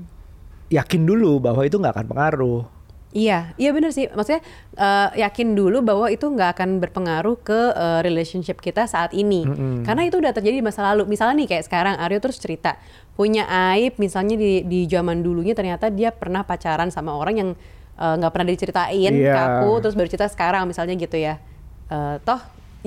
yakin 0.74 1.02
dulu 1.06 1.38
bahwa 1.38 1.62
itu 1.66 1.78
nggak 1.78 1.94
akan 2.02 2.08
pengaruh 2.10 2.77
Iya, 3.08 3.56
iya 3.56 3.72
bener 3.72 3.96
sih. 3.96 4.12
Maksudnya 4.12 4.44
eh, 4.76 5.10
yakin 5.24 5.56
dulu 5.56 5.80
bahwa 5.80 6.12
itu 6.12 6.28
nggak 6.28 6.60
akan 6.60 6.84
berpengaruh 6.84 7.40
ke 7.40 7.60
eh, 7.72 8.00
relationship 8.04 8.60
kita 8.60 8.84
saat 8.86 9.16
ini. 9.16 9.48
Karena 9.82 10.04
itu 10.04 10.20
udah 10.20 10.36
terjadi 10.36 10.60
di 10.60 10.66
masa 10.66 10.84
lalu. 10.92 11.08
Misalnya 11.08 11.40
nih 11.40 11.48
kayak 11.56 11.64
sekarang 11.66 11.96
Aryo 11.98 12.20
terus 12.20 12.36
cerita 12.38 12.76
punya 13.16 13.48
aib, 13.74 13.98
misalnya 13.98 14.38
di 14.38 14.62
di 14.62 14.86
zaman 14.86 15.26
dulunya 15.26 15.58
ternyata 15.58 15.90
dia 15.90 16.14
pernah 16.14 16.44
pacaran 16.46 16.92
sama 16.92 17.16
orang 17.16 17.36
yang 17.36 17.50
eh, 17.96 18.14
nggak 18.20 18.30
pernah 18.30 18.48
diceritain 18.52 19.14
ke 19.16 19.24
Iya. 19.24 19.64
aku, 19.64 19.80
terus 19.82 19.96
baru 19.96 20.06
cerita 20.06 20.28
sekarang 20.28 20.68
misalnya 20.68 20.94
gitu 20.94 21.16
ya. 21.18 21.40
Eh, 21.88 22.16
toh 22.22 22.38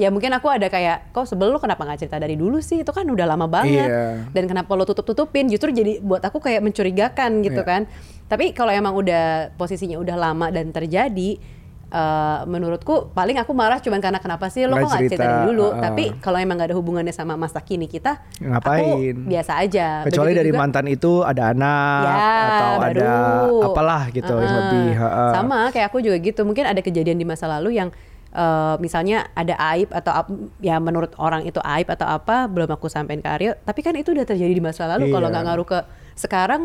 ya 0.01 0.09
mungkin 0.09 0.33
aku 0.33 0.49
ada 0.49 0.67
kayak 0.67 1.13
kok 1.13 1.27
sebel 1.27 1.49
lo 1.49 1.59
kenapa 1.59 1.85
nggak 1.85 2.01
cerita 2.01 2.17
dari 2.17 2.33
dulu 2.35 2.57
sih 2.59 2.81
itu 2.81 2.89
kan 2.89 3.05
udah 3.05 3.27
lama 3.27 3.45
banget 3.47 3.85
Iya. 3.85 4.25
dan 4.27 4.45
kenapa 4.47 4.73
lo 4.73 4.83
tutup 4.83 5.05
tutupin 5.05 5.45
justru 5.47 5.69
jadi 5.71 6.01
buat 6.01 6.23
aku 6.23 6.41
kayak 6.41 6.61
mencurigakan 6.61 7.43
gitu 7.43 7.61
Iya. 7.61 7.69
kan 7.69 7.83
tapi 8.25 8.51
kalau 8.51 8.71
emang 8.71 8.95
udah 8.95 9.25
posisinya 9.55 9.95
udah 9.97 10.17
lama 10.17 10.49
dan 10.49 10.71
terjadi 10.71 11.37
eh, 11.91 12.39
menurutku 12.45 13.11
paling 13.11 13.35
aku 13.37 13.51
marah 13.53 13.77
cuman 13.77 13.99
karena 13.99 14.17
kenapa 14.17 14.47
sih 14.47 14.63
lo 14.63 14.73
kok 14.75 14.87
nggak 14.87 15.03
cerita 15.05 15.21
dari 15.21 15.39
dulu 15.45 15.67
uh-uh. 15.69 15.83
tapi 15.83 16.05
kalau 16.17 16.39
emang 16.39 16.55
nggak 16.55 16.71
ada 16.71 16.79
hubungannya 16.79 17.11
sama 17.11 17.35
masa 17.35 17.59
kini 17.59 17.85
kita 17.85 18.23
Ngapain? 18.39 18.79
aku 18.81 18.89
biasa 19.27 19.53
aja 19.59 19.89
kecuali 20.01 20.31
Begitu 20.31 20.41
dari 20.41 20.51
juga- 20.51 20.61
mantan 20.63 20.87
itu 20.87 21.13
ada 21.21 21.43
anak 21.51 22.03
Ya, 22.07 22.39
atau 22.47 22.71
ada 22.79 22.87
baru. 22.87 23.61
apalah 23.67 24.03
gitu 24.09 24.33
yang 24.33 24.47
Uh-uh. 24.47 24.59
lebih 24.63 24.87
ha-ha. 24.97 25.25
sama 25.35 25.59
kayak 25.69 25.87
aku 25.87 25.99
juga 26.01 26.17
gitu 26.19 26.41
mungkin 26.43 26.65
ada 26.65 26.79
kejadian 26.79 27.17
di 27.17 27.27
masa 27.27 27.51
lalu 27.51 27.75
yang 27.75 27.91
eh, 28.33 28.75
misalnya 28.79 29.27
ada 29.33 29.55
aib 29.75 29.91
atau 29.91 30.13
ya 30.59 30.79
menurut 30.79 31.11
orang 31.17 31.43
itu 31.43 31.59
aib 31.61 31.89
atau 31.89 32.07
apa 32.07 32.47
belum 32.47 32.71
aku 32.71 32.87
sampein 32.87 33.19
ke 33.19 33.29
Aryo 33.29 33.53
tapi 33.61 33.81
kan 33.81 33.95
itu 33.95 34.11
udah 34.11 34.23
terjadi 34.23 34.51
di 34.51 34.61
masa 34.61 34.87
lalu 34.87 35.09
kalau 35.09 35.27
Iya. 35.27 35.33
nggak 35.33 35.45
ngaruh 35.45 35.67
ke 35.67 35.79
sekarang 36.15 36.63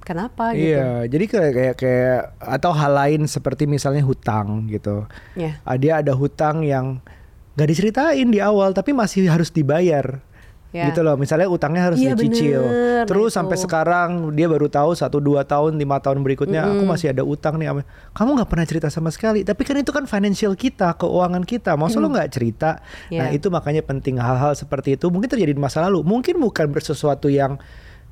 kenapa 0.00 0.56
gitu 0.56 0.72
Iya, 0.72 1.04
jadi 1.04 1.24
kayak 1.26 1.52
kayak 1.52 1.74
kayak 1.76 2.20
atau 2.38 2.72
hal 2.72 2.92
lain 2.94 3.22
seperti 3.24 3.68
misalnya 3.68 4.00
hutang 4.00 4.64
gitu. 4.66 5.04
ya 5.34 5.60
Ah, 5.62 5.76
Dia 5.76 6.00
ada 6.00 6.12
hutang 6.12 6.64
yang 6.64 7.04
gak 7.52 7.68
diceritain 7.68 8.24
di 8.24 8.38
awal 8.38 8.70
tapi 8.70 8.94
masih 8.94 9.26
harus 9.26 9.50
dibayar. 9.50 10.22
Ya. 10.68 10.92
Gitu 10.92 11.00
loh, 11.00 11.16
misalnya 11.16 11.48
utangnya 11.48 11.88
harus 11.88 11.96
Iya, 11.96 12.12
dicicil. 12.12 12.60
bener. 12.60 13.04
Terus 13.08 13.32
Nah, 13.32 13.36
sampai 13.40 13.56
itu. 13.56 13.64
sekarang 13.64 14.08
dia 14.36 14.52
baru 14.52 14.68
tahu 14.68 14.92
satu 14.92 15.16
dua 15.16 15.40
tahun, 15.40 15.80
lima 15.80 15.96
tahun 15.96 16.20
berikutnya 16.20 16.60
aku 16.60 16.84
masih 16.84 17.16
ada 17.16 17.24
utang 17.24 17.56
nih. 17.56 17.72
Kamu 18.12 18.36
nggak 18.36 18.48
pernah 18.52 18.66
cerita 18.68 18.92
sama 18.92 19.08
sekali. 19.08 19.48
Tapi 19.48 19.64
kan 19.64 19.80
itu 19.80 19.88
kan 19.88 20.04
financial 20.04 20.52
kita, 20.52 20.92
keuangan 21.00 21.40
kita. 21.48 21.72
Masa 21.72 22.04
lo 22.04 22.12
nggak 22.12 22.28
cerita? 22.28 22.84
Nah 23.08 23.32
Iya. 23.32 23.40
itu 23.40 23.48
makanya 23.48 23.80
penting 23.80 24.20
hal-hal 24.20 24.52
seperti 24.52 25.00
itu. 25.00 25.08
Mungkin 25.08 25.32
terjadi 25.32 25.56
di 25.56 25.62
masa 25.62 25.80
lalu. 25.88 26.04
Mungkin 26.04 26.36
bukan 26.36 26.68
sesuatu 26.76 27.32
yang 27.32 27.56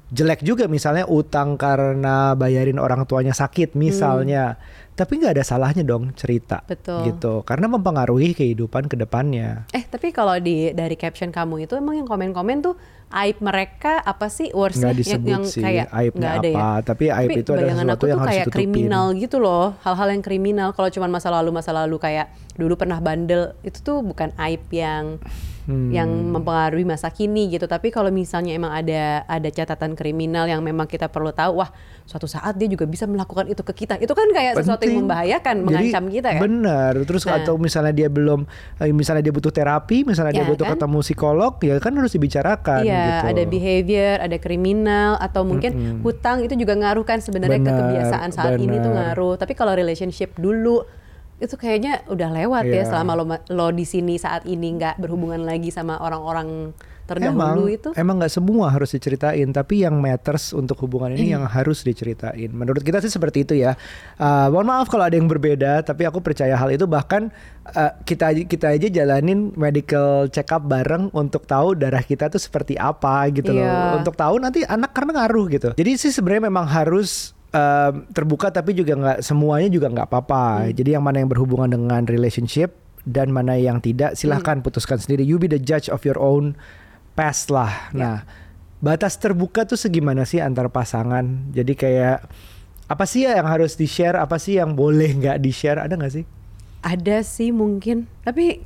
jelek 0.06 0.40
juga 0.40 0.64
misalnya 0.70 1.02
utang 1.04 1.58
karena 1.58 2.32
bayarin 2.32 2.78
orang 2.78 3.04
tuanya 3.04 3.34
sakit 3.34 3.75
misalnya 3.75 4.54
tapi 4.96 5.20
nggak 5.20 5.36
ada 5.36 5.44
salahnya 5.44 5.84
dong 5.84 6.16
cerita 6.16 6.64
Betul. 6.64 7.12
gitu. 7.12 7.44
Karena 7.44 7.68
mempengaruhi 7.68 8.32
kehidupan 8.32 8.88
ke 8.88 8.96
depannya 8.96 9.68
eh 9.70 9.84
tapi 9.84 10.10
kalau 10.10 10.34
di 10.40 10.72
dari 10.72 10.96
caption 10.96 11.28
kamu 11.28 11.68
itu 11.68 11.76
emang 11.76 12.00
yang 12.00 12.08
komen-komen 12.08 12.64
tuh 12.64 12.74
aib 13.12 13.38
mereka 13.38 14.02
apa 14.02 14.26
sih? 14.26 14.50
Worstnya 14.50 14.90
nggak 14.90 14.98
disebut 14.98 15.28
yang, 15.30 15.44
yang 15.44 15.52
sih 15.52 15.62
kayak 15.62 15.86
aibnya 15.92 16.28
ada 16.40 16.48
apa. 16.48 16.58
Ya 16.58 16.70
tapi 16.82 17.04
aib 17.12 17.30
itu 17.36 17.50
adalah 17.54 17.74
sesuatu 17.76 17.94
aku 17.94 18.06
yang 18.08 18.20
harus 18.24 18.30
kayak 18.32 18.46
ditutupin. 18.48 18.66
kriminal 18.72 19.06
gitu 19.14 19.36
loh. 19.38 19.66
Hal-hal 19.84 20.08
yang 20.10 20.22
kriminal. 20.24 20.68
Kalau 20.74 20.88
cuma 20.90 21.06
masa 21.06 21.28
lalu 21.30 21.50
masa 21.54 21.70
lalu 21.70 21.96
kayak 22.00 22.26
dulu 22.56 22.74
pernah 22.74 22.98
bandel 22.98 23.54
itu 23.62 23.78
tuh 23.84 24.00
bukan 24.02 24.32
aib 24.40 24.64
yang 24.72 25.20
Hmm. 25.66 25.90
yang 25.90 26.06
mempengaruhi 26.06 26.86
masa 26.86 27.10
kini 27.10 27.50
gitu. 27.50 27.66
Tapi 27.66 27.90
kalau 27.90 28.06
misalnya 28.14 28.54
emang 28.54 28.70
ada 28.70 29.26
ada 29.26 29.48
catatan 29.50 29.98
kriminal 29.98 30.46
yang 30.46 30.62
memang 30.62 30.86
kita 30.86 31.10
perlu 31.10 31.34
tahu 31.34 31.58
wah 31.58 31.74
suatu 32.06 32.30
saat 32.30 32.54
dia 32.54 32.70
juga 32.70 32.86
bisa 32.86 33.02
melakukan 33.10 33.50
itu 33.50 33.66
ke 33.66 33.82
kita. 33.82 33.98
Itu 33.98 34.14
kan 34.14 34.30
kayak 34.30 34.62
sesuatu 34.62 34.85
Membahayakan 34.94 35.54
Jadi, 35.56 35.66
mengancam 35.66 36.04
kita 36.06 36.28
kan 36.30 36.40
benar 36.40 36.92
terus 37.02 37.22
Nah. 37.24 37.42
atau 37.42 37.54
misalnya 37.56 37.90
dia 37.90 38.06
belum 38.06 38.46
eh, 38.78 38.92
misalnya 38.92 39.22
dia 39.22 39.34
butuh 39.34 39.50
terapi 39.50 40.04
misalnya 40.04 40.32
dia 40.32 40.44
Ya, 40.44 40.48
butuh 40.48 40.64
kan? 40.64 40.78
ketemu 40.78 40.98
psikolog 41.00 41.52
ya 41.58 41.74
kan 41.78 41.92
harus 41.92 42.12
dibicarakan 42.12 42.80
Iya, 42.82 43.02
gitu 43.02 43.24
ada 43.26 43.42
behavior, 43.46 44.16
ada 44.20 44.36
kriminal, 44.36 45.10
atau 45.18 45.42
mungkin 45.42 45.72
hutang 46.00 46.40
itu 46.40 46.54
juga 46.54 46.74
ngaruh 46.74 47.02
kan 47.02 47.18
sebenarnya 47.18 47.58
ke 47.58 47.66
Benar, 47.66 47.80
kebiasaan 47.82 48.30
saat 48.30 48.54
ini 48.56 48.76
tuh 48.76 48.92
ngaruh. 48.92 49.34
Tapi 49.34 49.52
kalau 49.52 49.72
relationship 49.72 50.36
dulu 50.36 50.84
itu 51.36 51.52
kayaknya 51.52 52.00
udah 52.06 52.32
lewat 52.32 52.64
ya 52.64 52.80
Iya. 52.80 52.84
selama 52.86 53.12
lo 53.12 53.24
lo 53.50 53.68
di 53.68 53.84
sini 53.84 54.16
saat 54.16 54.44
ini 54.44 54.72
nggak 54.72 54.96
berhubungan 54.96 55.44
lagi 55.44 55.68
sama 55.68 56.00
orang-orang 56.00 56.72
terdahulu 57.06 57.70
emang, 57.70 57.70
itu. 57.70 57.88
Emang 57.94 58.14
nggak 58.18 58.34
semua 58.34 58.66
harus 58.68 58.90
diceritain, 58.90 59.48
tapi 59.54 59.86
yang 59.86 59.96
matters 60.02 60.50
untuk 60.50 60.76
hubungan 60.82 61.14
ini 61.14 61.32
yang 61.32 61.46
harus 61.46 61.86
diceritain. 61.86 62.50
Menurut 62.50 62.82
kita 62.82 62.98
sih 62.98 63.08
seperti 63.08 63.46
itu 63.46 63.54
ya. 63.54 63.78
Uh, 64.18 64.50
mohon 64.50 64.66
maaf 64.66 64.90
kalau 64.90 65.06
ada 65.06 65.14
yang 65.14 65.30
berbeda, 65.30 65.86
tapi 65.86 66.02
aku 66.04 66.18
percaya 66.18 66.58
hal 66.58 66.75
itu. 66.75 66.84
Bahkan 66.84 67.22
uh, 67.72 67.92
kita 68.02 68.34
kita 68.50 68.75
aja 68.75 68.90
jalanin 68.90 69.54
medical 69.54 70.26
check 70.28 70.50
up 70.50 70.66
bareng 70.66 71.14
untuk 71.14 71.46
tahu 71.46 71.78
darah 71.78 72.02
kita 72.02 72.26
tuh 72.26 72.42
seperti 72.42 72.75
apa 72.75 73.30
gitu 73.30 73.54
Iya. 73.54 73.64
loh. 73.64 74.02
Untuk 74.02 74.18
tahu 74.18 74.42
nanti 74.42 74.66
anak 74.66 74.90
karena 74.90 75.22
ngaruh 75.22 75.46
gitu. 75.54 75.68
Jadi 75.78 75.90
sih 75.96 76.10
sebenarnya 76.10 76.50
memang 76.50 76.66
harus 76.66 77.32
um, 77.54 78.02
terbuka, 78.10 78.50
tapi 78.50 78.75
juga 78.75 78.98
nggak 78.98 79.18
semuanya 79.22 79.70
juga 79.70 79.86
nggak 79.94 80.10
apa-apa. 80.10 80.75
Jadi 80.75 80.98
yang 80.98 81.06
mana 81.06 81.22
yang 81.22 81.30
berhubungan 81.30 81.70
dengan 81.70 82.02
relationship 82.04 82.75
dan 83.06 83.30
mana 83.30 83.54
yang 83.54 83.78
tidak 83.78 84.18
silahkan 84.18 84.58
putuskan 84.66 84.98
sendiri. 84.98 85.22
You 85.22 85.38
be 85.38 85.46
the 85.46 85.62
judge 85.62 85.86
of 85.86 86.02
your 86.02 86.18
own 86.18 86.58
past 87.16 87.49
lah. 87.49 87.88
Nah, 87.96 88.28
batas 88.85 89.16
terbuka 89.16 89.64
tuh 89.64 89.80
segimana 89.80 90.28
sih 90.28 90.38
antar 90.38 90.68
pasangan? 90.68 91.25
Jadi 91.50 91.73
kayak 91.73 92.28
apa 92.87 93.04
sih 93.08 93.26
ya 93.26 93.40
yang 93.40 93.49
harus 93.49 93.75
di 93.75 93.88
share? 93.88 94.20
Apa 94.20 94.37
sih 94.37 94.61
yang 94.61 94.76
boleh 94.76 95.16
nggak 95.16 95.40
di 95.40 95.50
share? 95.50 95.80
Ada 95.80 95.96
nggak 95.96 96.12
sih? 96.12 96.25
Ada 96.85 97.25
sih 97.25 97.50
mungkin, 97.50 98.06
tapi 98.23 98.62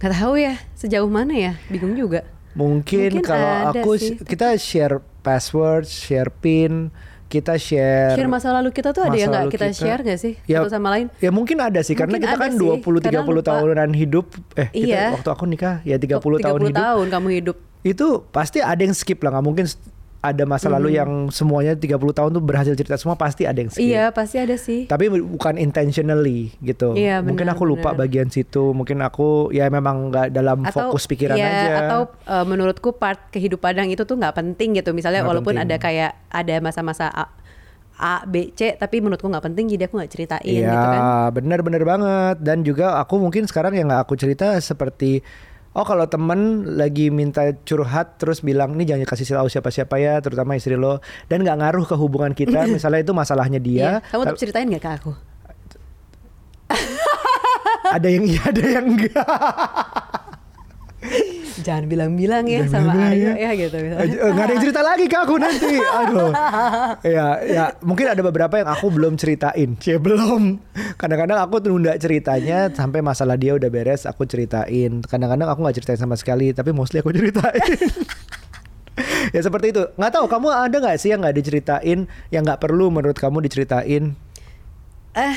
nggak 0.00 0.12
tahu 0.16 0.34
ya 0.40 0.56
sejauh 0.74 1.06
mana 1.06 1.36
ya, 1.36 1.52
bingung 1.68 1.94
juga. 1.94 2.26
Mungkin, 2.56 3.20
Mungkin 3.20 3.22
kalau 3.22 3.70
aku 3.70 3.94
sih, 3.94 4.18
kita 4.18 4.58
share 4.58 4.98
password, 5.22 5.86
share 5.86 6.34
pin, 6.34 6.90
kita 7.30 7.54
share 7.54 8.12
Share 8.12 8.26
masa 8.26 8.50
lalu 8.50 8.68
kita 8.70 8.90
tuh 8.90 9.00
ada 9.00 9.14
yang 9.14 9.30
nggak 9.30 9.46
lalu 9.46 9.54
kita, 9.54 9.66
share 9.70 10.02
nggak 10.02 10.18
sih 10.18 10.34
Ya, 10.44 10.58
satu 10.58 10.68
sama 10.68 10.90
lain? 10.90 11.06
Ya 11.16 11.30
mungkin 11.30 11.56
ada 11.56 11.78
sih 11.80 11.94
karena 11.94 12.12
Mungkin 12.12 12.26
kita 12.26 12.34
ada 12.34 12.44
kan 12.44 12.52
20 12.52 12.82
karena 13.00 13.22
30 13.22 13.30
lupa. 13.32 13.46
tahunan 13.48 13.90
hidup 13.94 14.26
eh 14.54 14.68
kita 14.68 14.82
Iya. 14.84 15.04
waktu 15.14 15.30
aku 15.30 15.44
nikah 15.46 15.78
ya 15.82 15.94
30 15.94 16.18
Oh, 16.18 16.34
30 16.34 16.42
tahun 16.42 16.60
hidup. 16.66 16.76
tahun 16.76 17.06
kamu 17.08 17.28
hidup. 17.32 17.56
Itu 17.82 18.06
pasti 18.28 18.58
ada 18.60 18.76
yang 18.76 18.92
skip 18.92 19.22
lah 19.22 19.30
nggak 19.32 19.46
mungkin 19.46 19.64
ada 20.20 20.44
masa 20.44 20.68
lalu 20.68 21.00
yang 21.00 21.32
semuanya 21.32 21.72
30 21.72 21.96
tahun 21.96 22.30
tuh 22.36 22.44
berhasil 22.44 22.76
cerita 22.76 23.00
semua 23.00 23.16
pasti 23.16 23.48
ada 23.48 23.56
yang 23.56 23.72
skip. 23.72 23.80
Iya, 23.80 24.12
pasti 24.12 24.36
ada 24.36 24.52
sih. 24.60 24.84
Tapi 24.84 25.08
bukan 25.08 25.56
intentionally 25.56 26.52
gitu. 26.60 26.92
Iya, 26.92 27.24
mungkin 27.24 27.48
benar, 27.48 27.56
aku 27.56 27.64
lupa 27.64 27.96
benar. 27.96 28.04
bagian 28.04 28.28
situ, 28.28 28.76
mungkin 28.76 29.00
aku 29.00 29.48
ya 29.48 29.72
memang 29.72 30.12
nggak 30.12 30.28
dalam 30.28 30.60
fokus 30.68 31.08
pikiran 31.08 31.40
iya, 31.40 31.48
aja. 31.48 31.72
Atau 31.88 32.00
eh, 32.28 32.44
menurutku 32.44 32.92
part 32.92 33.32
kehidupan 33.32 33.80
yang 33.80 33.88
itu 33.88 34.04
tuh 34.04 34.20
nggak 34.20 34.36
penting 34.36 34.76
gitu. 34.76 34.92
Misalnya 34.92 35.24
Nggak 35.24 35.30
walaupun 35.32 35.56
penting. 35.56 35.72
ada 35.72 35.76
kayak 35.80 36.12
ada 36.28 36.54
masa-masa 36.60 37.08
A, 37.08 37.24
A, 37.96 38.14
B, 38.28 38.52
C, 38.52 38.76
tapi 38.76 39.00
menurutku 39.00 39.24
nggak 39.24 39.44
penting 39.48 39.72
jadi 39.72 39.88
aku 39.88 40.04
nggak 40.04 40.12
ceritain 40.12 40.44
Iya, 40.44 40.68
gitu 40.68 40.86
kan. 40.92 41.00
benar-benar 41.32 41.82
banget. 41.88 42.36
Dan 42.44 42.60
juga 42.60 43.00
aku 43.00 43.16
mungkin 43.16 43.48
sekarang 43.48 43.72
yang 43.72 43.88
nggak 43.88 44.04
aku 44.04 44.20
cerita 44.20 44.52
seperti 44.60 45.24
Oh 45.70 45.86
kalau 45.86 46.02
temen 46.10 46.66
lagi 46.74 47.14
minta 47.14 47.46
curhat 47.62 48.18
terus 48.18 48.42
bilang 48.42 48.74
nih 48.74 48.90
jangan 48.90 49.06
kasih 49.06 49.38
tahu 49.38 49.46
siapa-siapa 49.46 50.02
ya 50.02 50.18
terutama 50.18 50.58
istri 50.58 50.74
lo 50.74 50.98
dan 51.30 51.46
nggak 51.46 51.62
ngaruh 51.62 51.86
ke 51.86 51.94
hubungan 51.94 52.34
kita 52.34 52.66
misalnya 52.74 53.06
itu 53.06 53.14
masalahnya 53.14 53.62
dia 53.62 54.02
Iya. 54.02 54.10
Kamu 54.10 54.22
tetap 54.26 54.40
ceritain 54.42 54.66
nggak 54.66 54.82
ke 54.82 54.92
aku? 54.98 55.12
ada 57.90 58.06
yang 58.06 58.22
iya 58.22 58.42
ada 58.46 58.62
yang 58.62 58.86
enggak 58.86 59.26
Jangan 61.60 61.84
bilang-bilang 61.86 62.44
ya 62.48 62.64
Jangan 62.64 62.72
sama 62.72 62.92
bilang-bilang 62.96 63.36
Aryo 63.36 63.44
ya. 63.44 63.50
gitu. 63.54 63.76
Eh, 63.76 63.92
eh, 64.16 64.30
nggak 64.32 64.44
ada 64.44 64.52
yang 64.52 64.62
cerita 64.64 64.80
lagi 64.80 65.04
ke 65.06 65.16
aku 65.20 65.34
nanti. 65.36 65.74
Aduh. 65.78 66.30
Ya 67.04 67.26
ya 67.44 67.64
mungkin 67.84 68.06
ada 68.08 68.20
beberapa 68.24 68.54
yang 68.58 68.68
aku 68.68 68.86
belum 68.90 69.14
ceritain. 69.20 69.76
Cie 69.78 70.00
belum. 70.00 70.58
Kadang-kadang 70.96 71.38
aku 71.40 71.60
tunda 71.60 71.94
ceritanya 72.00 72.72
sampai 72.72 73.00
masalah 73.04 73.36
dia 73.36 73.54
udah 73.54 73.68
beres 73.68 74.04
aku 74.08 74.24
ceritain. 74.24 75.04
Kadang-kadang 75.04 75.48
aku 75.48 75.60
nggak 75.62 75.76
ceritain 75.80 76.00
sama 76.00 76.16
sekali 76.16 76.50
tapi 76.56 76.72
mostly 76.72 77.00
aku 77.04 77.12
ceritain. 77.12 77.60
Ya 79.30 79.40
seperti 79.40 79.72
itu. 79.72 79.80
Nggak 79.96 80.12
tahu 80.12 80.26
kamu 80.28 80.48
ada 80.50 80.76
nggak 80.76 80.98
sih 81.00 81.08
yang 81.14 81.22
nggak 81.24 81.36
diceritain 81.38 82.04
yang 82.28 82.42
nggak 82.44 82.60
perlu 82.60 82.92
menurut 82.92 83.16
kamu 83.16 83.40
diceritain? 83.46 84.12
Eh, 85.16 85.36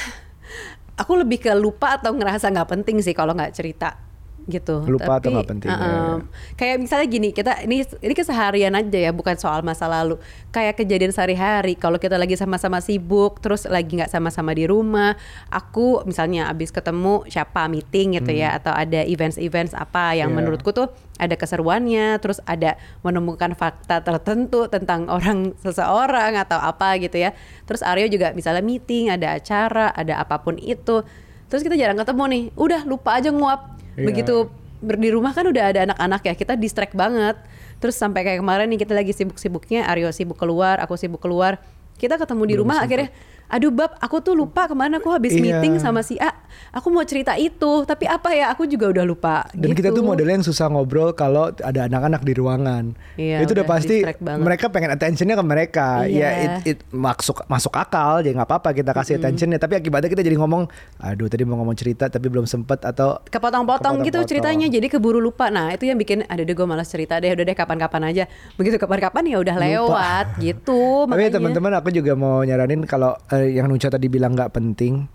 aku 0.98 1.14
lebih 1.18 1.42
ke 1.42 1.52
lupa 1.56 1.98
atau 1.98 2.14
ngerasa 2.14 2.50
nggak 2.54 2.70
penting 2.70 3.00
sih 3.02 3.16
kalau 3.16 3.34
nggak 3.34 3.54
cerita 3.54 3.98
gitu. 4.46 4.84
Lupa 4.84 5.18
atau 5.20 5.32
nggak 5.32 5.50
penting, 5.50 5.70
ya. 5.72 6.20
Kayak 6.54 6.76
misalnya 6.84 7.08
gini, 7.08 7.30
kita 7.32 7.64
ini 7.64 7.82
ini 7.84 8.14
keseharian 8.14 8.76
aja 8.76 9.00
ya, 9.00 9.12
bukan 9.16 9.40
soal 9.40 9.64
masa 9.64 9.88
lalu. 9.88 10.20
Kayak 10.52 10.84
kejadian 10.84 11.16
sehari-hari. 11.16 11.74
Kalau 11.76 11.98
kita 11.98 12.20
lagi 12.20 12.36
sama-sama 12.36 12.84
sibuk, 12.84 13.40
terus 13.40 13.64
lagi 13.66 13.96
nggak 14.00 14.12
sama-sama 14.12 14.52
di 14.52 14.68
rumah, 14.68 15.16
aku 15.48 16.04
misalnya 16.04 16.52
abis 16.52 16.70
ketemu 16.70 17.24
siapa 17.28 17.66
meeting 17.68 18.20
gitu 18.20 18.32
ya, 18.32 18.56
atau 18.60 18.72
ada 18.72 19.02
events-events 19.04 19.72
apa 19.74 20.14
yang 20.14 20.30
Hmm. 20.30 20.40
Iya. 20.40 20.40
menurutku 20.44 20.72
tuh 20.74 20.90
ada 21.22 21.38
keseruannya, 21.38 22.18
terus 22.18 22.42
ada 22.44 22.76
menemukan 23.02 23.54
fakta 23.54 24.02
tertentu 24.02 24.66
tentang 24.68 25.06
orang 25.16 25.54
seseorang 25.62 26.36
atau 26.36 26.58
apa 26.58 26.98
gitu 26.98 27.22
ya. 27.22 27.32
Terus 27.64 27.86
Aryo 27.86 28.10
juga 28.10 28.34
misalnya 28.34 28.66
meeting, 28.66 29.08
ada 29.10 29.38
acara, 29.38 29.94
ada 29.94 30.20
apa 30.20 30.42
pun 30.42 30.58
itu. 30.58 31.06
Terus 31.48 31.62
kita 31.62 31.78
jarang 31.78 32.02
ketemu 32.02 32.24
nih. 32.26 32.44
Udah 32.58 32.82
lupa 32.84 33.14
aja 33.14 33.30
nguap. 33.30 33.73
Iya. 33.96 34.06
Begitu 34.10 34.36
di 34.84 35.10
rumah 35.16 35.32
kan 35.32 35.48
udah 35.48 35.64
ada 35.72 35.80
anak-anak 35.88 36.22
ya, 36.28 36.34
kita 36.36 36.54
distract 36.60 36.94
banget. 36.94 37.40
Terus 37.80 37.96
sampai 37.96 38.24
kayak 38.28 38.40
kemarin 38.44 38.68
nih 38.72 38.80
kita 38.84 38.94
lagi 38.96 39.16
sibuk-sibuknya, 39.16 39.88
Aryo 39.88 40.12
sibuk 40.12 40.36
keluar, 40.36 40.80
aku 40.84 40.96
sibuk 41.00 41.24
keluar. 41.24 41.60
Kita 41.96 42.20
ketemu 42.20 42.44
di 42.50 42.56
rumah 42.60 42.84
akhirnya 42.84 43.14
aduh 43.48 43.70
bab 43.70 43.94
aku 43.98 44.20
tuh 44.20 44.34
lupa 44.34 44.66
ke 44.66 44.74
mana 44.74 44.98
aku 44.98 45.10
habis 45.10 45.32
Iya. 45.32 45.60
meeting 45.60 45.78
sama 45.78 46.02
si 46.02 46.16
A 46.18 46.32
aku 46.70 46.90
mau 46.90 47.02
cerita 47.04 47.34
itu 47.36 47.84
tapi 47.84 48.06
apa 48.06 48.30
ya 48.30 48.50
aku 48.50 48.66
juga 48.66 48.90
udah 48.90 49.04
lupa 49.04 49.46
Dan 49.52 49.72
kita 49.72 49.90
gitu. 49.90 50.00
tuh 50.00 50.04
modelnya 50.06 50.38
yang 50.38 50.46
susah 50.46 50.68
ngobrol 50.68 51.14
kalau 51.14 51.50
ada 51.52 51.86
anak-anak 51.86 52.22
di 52.22 52.34
ruangan. 52.34 52.94
Iya, 53.14 53.42
itu 53.42 53.52
udah 53.52 53.62
udah 53.62 53.66
pasti 53.66 53.96
mereka 54.38 54.70
pengen 54.70 54.90
attentionnya 54.90 55.34
ke 55.34 55.44
mereka. 55.44 55.88
Iya. 56.04 56.18
Ya 56.18 56.30
it, 56.36 56.54
it 56.66 56.80
masuk 56.90 57.46
masuk 57.46 57.74
akal, 57.74 58.20
jadi 58.20 58.34
nggak 58.34 58.50
apa-apa 58.50 58.70
kita 58.72 58.92
kasih 58.92 59.18
attentionnya. 59.18 59.58
Tapi 59.58 59.78
akibatnya 59.78 60.10
kita 60.10 60.22
jadi 60.22 60.36
ngomong, 60.36 60.66
aduh 60.98 61.26
tadi 61.26 61.44
mau 61.44 61.58
ngomong 61.58 61.74
cerita 61.74 62.08
tapi 62.08 62.30
belum 62.30 62.46
sempet 62.46 62.82
atau 62.84 63.18
kepotong-potong 63.24 64.02
gitu 64.02 64.18
Kepotong-potong. 64.18 64.30
ceritanya 64.30 64.68
jadi 64.68 64.88
keburu 64.88 65.20
lupa 65.20 65.50
nah 65.50 65.70
itu 65.70 65.86
yang 65.86 65.98
bikin 65.98 66.24
ada 66.26 66.42
deh 66.42 66.52
gue 66.52 66.64
malas 66.64 66.88
cerita 66.88 67.18
deh 67.18 67.30
udah 67.30 67.44
deh 67.44 67.54
kapan-kapan 67.54 68.02
aja 68.08 68.24
begitu 68.56 68.78
kapan-kapan 68.78 69.24
ya 69.28 69.38
udah 69.40 69.56
lewat 69.58 70.26
gitu 70.40 71.06
Tapi 71.06 71.30
teman-teman 71.30 71.72
aku 71.76 71.90
juga 71.90 72.14
mau 72.14 72.42
nyaranin 72.42 72.86
kalau 72.86 73.14
eh, 73.30 73.43
yang 73.46 73.68
Nucha 73.68 73.88
tadi 73.88 74.08
bilang 74.08 74.32
nggak 74.32 74.52
penting, 74.52 75.08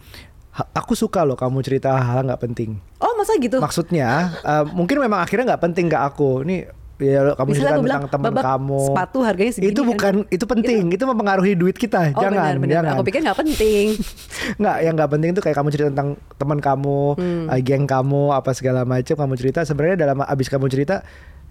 aku 0.70 0.92
suka 0.92 1.22
loh 1.22 1.34
kamu 1.34 1.60
cerita 1.60 1.94
hal 1.94 2.24
nggak 2.24 2.42
penting. 2.42 2.78
oh 2.98 3.12
masa 3.14 3.34
gitu 3.36 3.58
Maksudnya 3.58 4.08
eh, 4.38 4.64
mungkin 4.68 4.98
memang 4.98 5.20
akhirnya 5.20 5.54
nggak 5.54 5.62
penting 5.64 5.86
ke 5.86 5.96
aku. 5.96 6.42
Nih 6.42 6.66
ya 6.98 7.30
kamu 7.30 7.50
cerita 7.54 7.78
tentang 7.78 8.10
teman 8.10 8.26
"Babak, 8.34 8.42
kamu. 8.42 8.80
sepatu 8.90 9.18
harganya 9.22 9.52
segini 9.54 9.70
Itu 9.70 9.82
kan?" 9.82 9.90
bukan 9.94 10.14
itu 10.28 10.44
penting, 10.44 10.82
itu, 10.90 11.04
mempengaruhi 11.06 11.54
duit 11.54 11.78
kita. 11.78 12.10
oh 12.10 12.18
jangan, 12.18 12.34
benar, 12.34 12.54
benar. 12.58 12.74
jangan. 12.74 12.92
aku 12.98 13.02
pikir 13.06 13.20
nggak 13.22 13.38
penting 13.38 13.86
Nggak, 14.60 14.76
yang 14.82 14.94
nggak 14.98 15.10
penting 15.12 15.30
tuh 15.30 15.42
kayak 15.42 15.56
kamu 15.56 15.68
cerita 15.70 15.88
tentang 15.88 16.10
teman 16.34 16.58
kamu, 16.58 17.00
Hmm. 17.14 17.46
eh, 17.48 17.60
geng 17.62 17.86
kamu, 17.86 18.22
apa 18.32 18.50
segala 18.50 18.82
macam 18.82 19.14
kamu 19.14 19.34
cerita. 19.36 19.62
Sebenarnya 19.62 19.94
dalam 19.96 20.18
abis 20.20 20.46
kamu 20.48 20.66
cerita 20.66 21.06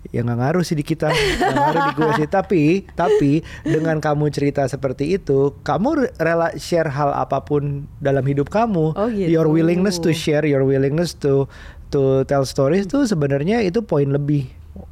ya 0.09 0.21
nggak 0.21 0.37
ngaruh 0.37 0.61
sih 0.61 0.73
di 0.73 0.81
kita, 0.81 1.07
nggak 1.07 1.53
ngaruh 1.53 1.81
di 1.81 1.93
gue 1.93 2.11
sih. 2.15 2.27
Tapi, 2.29 2.63
tapi 2.91 3.31
dengan 3.61 3.97
kamu 3.97 4.29
cerita 4.29 4.63
seperti 4.63 5.13
itu, 5.13 5.55
kamu 5.59 5.89
rela 6.15 6.51
share 6.55 6.87
hal 6.87 7.11
apa 7.11 7.41
pun 7.41 7.85
dalam 7.97 8.23
hidup 8.23 8.47
kamu. 8.47 8.85
Oh, 8.91 9.07
gitu. 9.07 9.27
Your 9.27 9.47
willingness 9.47 9.97
to 9.97 10.11
share, 10.11 10.43
your 10.43 10.61
willingness 10.61 11.11
to 11.17 11.45
to 11.87 12.23
tell 12.23 12.43
stories 12.43 12.83
tuh 12.83 13.03
sebenarnya 13.03 13.59
itu 13.61 13.79
poin 13.79 14.05
lebih. 14.05 14.47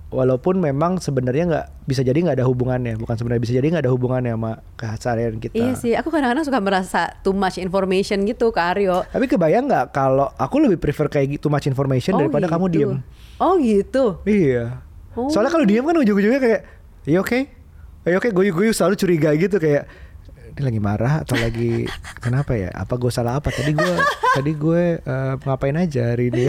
Walaupun 0.06 0.58
memang 0.58 0.98
sebenarnya 0.98 1.44
nggak 1.46 1.66
bisa 1.84 2.00
jadi 2.00 2.16
nggak 2.16 2.40
ada 2.40 2.48
hubungannya, 2.48 2.96
bukan 2.96 3.20
sebenarnya 3.20 3.42
bisa 3.42 3.54
jadi 3.54 3.68
nggak 3.68 3.84
ada 3.84 3.92
hubungannya 3.92 4.32
sama 4.32 4.52
keseharian 4.74 5.36
kita. 5.38 5.52
iya 5.54 5.76
sih 5.76 5.92
aku 5.92 6.08
kadang-kadang 6.08 6.48
suka 6.48 6.58
merasa 6.58 7.02
too 7.20 7.36
much 7.36 7.60
information 7.60 8.24
gitu 8.24 8.48
ke 8.48 8.62
Aryo 8.62 9.04
Tapi 9.04 9.28
kebayang 9.28 9.68
nggak 9.68 9.92
kalau 9.92 10.32
aku 10.32 10.64
lebih 10.64 10.80
prefer 10.80 11.12
kayak 11.12 11.36
gitu 11.36 11.52
much 11.52 11.68
information 11.68 12.16
Oh, 12.16 12.24
daripada 12.24 12.48
kamu 12.48 12.66
gitu. 12.66 12.76
diem. 12.80 12.92
oh 13.38 13.54
gitu 13.60 14.04
Iya. 14.24 14.85
Oh. 15.16 15.32
Soalnya 15.32 15.52
kalau 15.52 15.64
diem 15.64 15.82
kan 15.82 15.96
ujung-ujungnya 15.96 16.40
kayak, 16.40 16.62
ya 17.08 17.18
oke, 17.20 17.40
ya 18.04 18.16
oke, 18.20 18.30
gue 18.30 18.72
selalu 18.72 18.96
curiga 18.96 19.32
gitu 19.34 19.58
kayak 19.58 19.88
ini 20.56 20.64
lagi 20.64 20.80
marah 20.80 21.14
atau 21.28 21.36
lagi 21.36 21.84
kenapa 22.24 22.56
ya? 22.56 22.72
Apa 22.72 22.96
gue 22.96 23.12
salah 23.12 23.40
apa? 23.40 23.52
Tadi 23.52 23.76
gue 23.76 23.94
tadi 24.32 24.52
gue 24.56 24.84
eh, 25.00 25.34
ngapain 25.44 25.76
aja 25.76 26.16
hari 26.16 26.32
ini? 26.32 26.48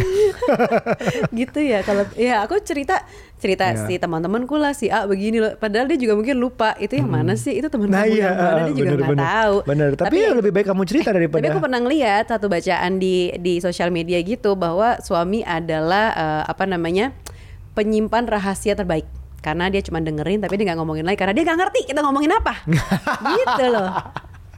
gitu 1.38 1.58
ya 1.58 1.82
kalau 1.82 2.06
ya 2.14 2.46
aku 2.46 2.58
cerita 2.62 3.02
cerita 3.36 3.74
Iya. 3.74 3.82
si 3.84 3.94
teman-temanku 3.98 4.54
lah 4.54 4.72
si 4.72 4.86
A 4.88 5.04
begini 5.04 5.42
loh 5.42 5.58
padahal 5.58 5.90
dia 5.90 5.98
juga 5.98 6.14
mungkin 6.14 6.38
lupa 6.38 6.78
itu 6.78 6.96
yang 6.96 7.10
mana 7.10 7.34
sih 7.34 7.58
itu 7.58 7.66
teman 7.66 7.90
Nah 7.90 8.06
kamu 8.06 8.14
iya, 8.14 8.30
yang 8.30 8.38
mana 8.38 8.60
dia 8.62 8.70
juga 8.70 8.78
bener, 8.78 8.94
nggak 8.96 9.10
bener. 9.10 9.26
tahu 9.26 9.56
Bener, 9.66 9.88
tapi, 9.98 10.16
ya 10.22 10.30
lebih 10.32 10.52
baik 10.54 10.66
kamu 10.70 10.82
cerita 10.86 11.10
daripada 11.10 11.40
Tapi 11.42 11.48
aku 11.50 11.60
pernah 11.60 11.80
ngeliat 11.82 12.24
satu 12.30 12.46
bacaan 12.46 12.92
di 12.96 13.16
di 13.42 13.58
sosial 13.58 13.90
media 13.90 14.22
gitu 14.22 14.54
bahwa 14.54 15.02
suami 15.02 15.42
adalah 15.42 16.14
eh, 16.14 16.42
apa 16.46 16.64
namanya 16.64 17.10
penyimpan 17.76 18.24
rahasia 18.26 18.72
terbaik 18.72 19.04
karena 19.38 19.68
dia 19.68 19.78
cuma 19.78 20.00
dengerin 20.00 20.40
tapi 20.40 20.56
dia 20.56 20.66
nggak 20.66 20.80
ngomongin 20.80 21.04
lagi 21.04 21.14
karena 21.14 21.30
dia 21.30 21.44
nggak 21.44 21.58
ngerti 21.60 21.80
kita 21.86 22.00
ngomongin 22.00 22.32
apa 22.32 22.54
gitu 23.36 23.64
loh. 23.68 23.90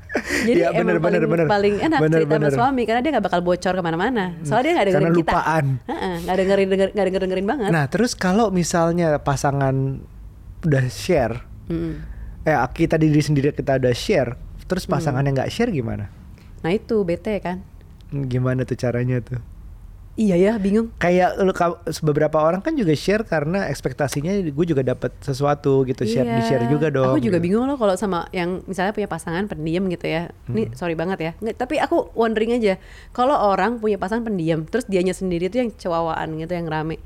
Jadi 0.09 0.57
Iya, 0.57 0.73
bener, 0.73 0.97
emang 0.97 1.05
bener, 1.05 1.21
paling, 1.21 1.29
bener. 1.29 1.47
paling 1.47 1.75
enak 1.79 2.01
Bener, 2.01 2.17
cerita 2.17 2.33
bener. 2.33 2.49
sama 2.49 2.57
suami 2.57 2.83
karena 2.89 3.01
dia 3.03 3.11
nggak 3.13 3.27
bakal 3.29 3.41
bocor 3.45 3.75
ke 3.77 3.83
mana-mana. 3.85 4.25
Soalnya 4.41 4.65
dia 4.65 4.73
nggak 4.73 4.87
dengerin 4.89 5.05
Karena 5.05 5.21
kita. 5.21 5.31
lupaan. 5.31 5.65
Nggak 6.19 6.37
dengerin 6.39 6.69
denger, 6.69 6.89
nggak 6.91 7.07
denger 7.07 7.23
dengerin 7.29 7.47
banget. 7.47 7.69
Nah 7.69 7.85
terus 7.87 8.13
kalau 8.15 8.49
misalnya 8.49 9.21
pasangan 9.21 10.01
udah 10.65 10.85
share, 10.89 11.45
Mm-mm. 11.69 11.93
eh 12.43 12.57
kita 12.73 12.97
diri 12.97 13.21
sendiri 13.21 13.53
kita 13.53 13.77
udah 13.77 13.93
share, 13.93 14.33
terus 14.65 14.87
Hmm. 14.87 14.97
pasangan 14.97 15.23
yang 15.23 15.37
nggak 15.37 15.53
share 15.53 15.69
gimana? 15.69 16.09
Nah 16.59 16.71
itu 16.73 17.05
bete 17.05 17.37
kan? 17.39 17.61
Gimana 18.09 18.65
tuh 18.65 18.75
caranya 18.75 19.21
tuh? 19.21 19.39
Iya 20.19 20.35
ya 20.35 20.53
bingung. 20.59 20.91
kayak 20.99 21.39
lu 21.39 21.55
beberapa 22.03 22.43
orang 22.43 22.59
kan 22.59 22.75
juga 22.75 22.91
share 22.99 23.23
karena 23.23 23.71
ekspektasinya 23.71 24.35
gue 24.51 24.67
juga 24.67 24.83
dapat 24.83 25.15
sesuatu 25.23 25.87
gitu 25.87 26.03
share 26.03 26.27
di 26.27 26.43
share 26.43 26.67
juga 26.67 26.91
dong. 26.91 27.15
Iya. 27.15 27.15
Aku 27.15 27.23
juga 27.23 27.39
gitu. 27.39 27.47
bingung 27.47 27.71
loh 27.71 27.79
kalau 27.79 27.95
sama 27.95 28.27
yang 28.35 28.59
misalnya 28.67 28.91
punya 28.91 29.07
pasangan 29.07 29.47
pendiam 29.47 29.87
gitu 29.87 30.11
ya. 30.11 30.35
Hmm. 30.51 30.59
Ini 30.59 30.75
sorry 30.75 30.99
banget 30.99 31.19
ya. 31.23 31.33
Nggak, 31.39 31.55
tapi 31.63 31.79
aku 31.79 32.11
wondering 32.19 32.51
aja. 32.59 32.83
Kalau 33.15 33.39
orang 33.39 33.79
punya 33.79 33.95
pasangan 33.95 34.27
pendiam, 34.27 34.67
terus 34.67 34.91
dianya 34.91 35.15
sendiri 35.15 35.47
tuh 35.47 35.63
yang 35.63 35.71
cewawaan 35.79 36.35
gitu 36.35 36.51
yang 36.51 36.67
rame. 36.67 36.99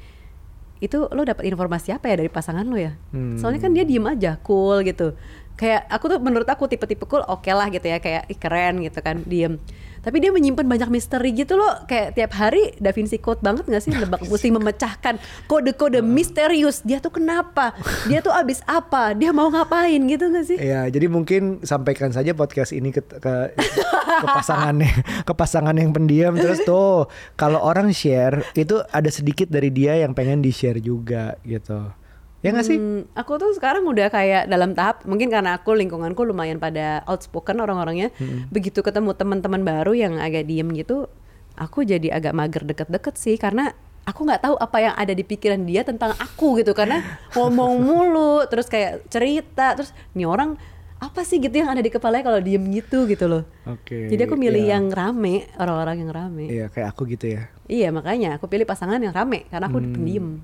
Itu 0.81 1.13
lo 1.13 1.29
dapat 1.29 1.45
informasi 1.45 1.93
apa 1.93 2.09
ya 2.09 2.17
dari 2.17 2.33
pasangan 2.33 2.65
lo 2.65 2.81
ya? 2.81 2.97
Hmm. 3.13 3.37
Soalnya 3.37 3.61
kan 3.61 3.77
dia 3.77 3.85
diem 3.85 4.09
aja, 4.09 4.41
cool 4.41 4.81
gitu. 4.89 5.13
Kayak 5.61 5.85
aku 5.93 6.17
tuh 6.17 6.19
menurut 6.19 6.49
aku 6.49 6.65
tipe-tipe 6.65 7.05
cool 7.05 7.21
oke 7.29 7.53
lah 7.53 7.69
gitu 7.69 7.85
ya, 7.85 8.01
kayak 8.01 8.25
ih, 8.33 8.41
keren 8.41 8.81
gitu 8.81 9.05
kan, 9.05 9.21
diem. 9.29 9.61
Tapi 10.03 10.19
dia 10.19 10.35
menyimpan 10.35 10.67
banyak 10.67 10.91
misteri 10.91 11.31
gitu 11.31 11.55
loh, 11.55 11.87
kayak 11.87 12.19
tiap 12.19 12.35
hari 12.35 12.75
Da 12.83 12.91
Vinci 12.91 13.23
Code 13.23 13.39
banget 13.39 13.71
gak 13.71 13.83
sih? 13.87 13.95
Lebak 13.95 14.27
mesti 14.27 14.51
memecahkan 14.51 15.15
kode-kode 15.47 16.03
misterius. 16.03 16.83
Dia 16.83 16.99
tuh 16.99 17.15
kenapa? 17.15 17.71
Dia 18.11 18.19
tuh 18.19 18.35
abis 18.35 18.67
apa? 18.67 19.15
Dia 19.15 19.31
mau 19.31 19.47
ngapain 19.47 20.03
gitu 20.11 20.27
gak 20.35 20.47
sih? 20.51 20.59
Ya, 20.59 20.91
jadi 20.91 21.07
mungkin 21.07 21.63
sampaikan 21.63 22.11
saja 22.11 22.35
podcast 22.35 22.75
ini 22.75 22.91
ke 22.91 22.99
ke, 22.99 23.35
ke 23.55 24.27
pasangannya, 24.27 24.91
ke 25.29 25.33
pasangan 25.39 25.79
yang 25.79 25.95
pendiam 25.95 26.35
terus 26.35 26.67
tuh 26.67 27.07
kalau 27.39 27.63
orang 27.63 27.95
share 27.95 28.43
itu 28.59 28.83
ada 28.91 29.07
sedikit 29.07 29.47
dari 29.47 29.71
dia 29.71 30.03
yang 30.03 30.19
pengen 30.19 30.43
di-share 30.43 30.83
juga 30.83 31.39
gitu. 31.47 32.02
Ya 32.43 32.51
nggak 32.51 32.67
sih? 32.67 32.75
Hmm, 32.75 33.07
aku 33.15 33.39
tuh 33.39 33.55
sekarang 33.55 33.87
udah 33.87 34.11
kayak 34.11 34.51
dalam 34.51 34.75
tahap 34.75 35.07
mungkin 35.07 35.31
karena 35.31 35.55
aku 35.55 35.79
lingkunganku 35.79 36.27
lumayan 36.27 36.59
pada 36.59 37.07
outspoken 37.07 37.63
orang-orangnya. 37.63 38.11
Begitu 38.51 38.83
ketemu 38.83 39.15
teman-teman 39.15 39.63
baru 39.63 39.95
yang 39.95 40.19
agak 40.19 40.51
diem 40.51 40.67
gitu, 40.75 41.07
aku 41.55 41.87
jadi 41.87 42.19
agak 42.19 42.35
mager 42.35 42.67
deket-deket 42.67 43.15
sih 43.15 43.39
karena 43.39 43.71
aku 44.03 44.27
nggak 44.27 44.43
tahu 44.43 44.55
apa 44.59 44.79
yang 44.83 44.95
ada 44.99 45.15
di 45.15 45.23
pikiran 45.23 45.63
dia 45.63 45.87
tentang 45.87 46.19
aku 46.19 46.59
gitu 46.59 46.75
karena 46.75 46.99
ngomong 47.39 47.79
mulu 47.79 48.43
terus 48.51 48.67
kayak 48.67 49.07
cerita 49.07 49.79
terus 49.79 49.95
nih 50.19 50.27
orang 50.27 50.59
apa 51.03 51.27
sih 51.27 51.43
gitu 51.43 51.59
yang 51.59 51.67
ada 51.67 51.83
di 51.83 51.91
kepalanya 51.91 52.31
kalau 52.31 52.39
diem 52.39 52.63
gitu 52.71 53.11
gitu 53.11 53.27
loh. 53.27 53.43
Oke. 53.67 54.07
Jadi 54.07 54.23
aku 54.23 54.39
milih 54.39 54.71
ya. 54.71 54.79
yang 54.79 54.87
rame, 54.87 55.51
orang-orang 55.59 56.07
yang 56.07 56.11
rame. 56.15 56.47
Iya 56.47 56.71
kayak 56.71 56.95
aku 56.95 57.11
gitu 57.11 57.27
ya. 57.39 57.51
Iya 57.67 57.91
makanya 57.91 58.39
aku 58.39 58.47
pilih 58.47 58.63
pasangan 58.63 59.03
yang 59.03 59.11
rame 59.11 59.51
karena 59.51 59.67
aku 59.67 59.83
pendiam 59.83 60.39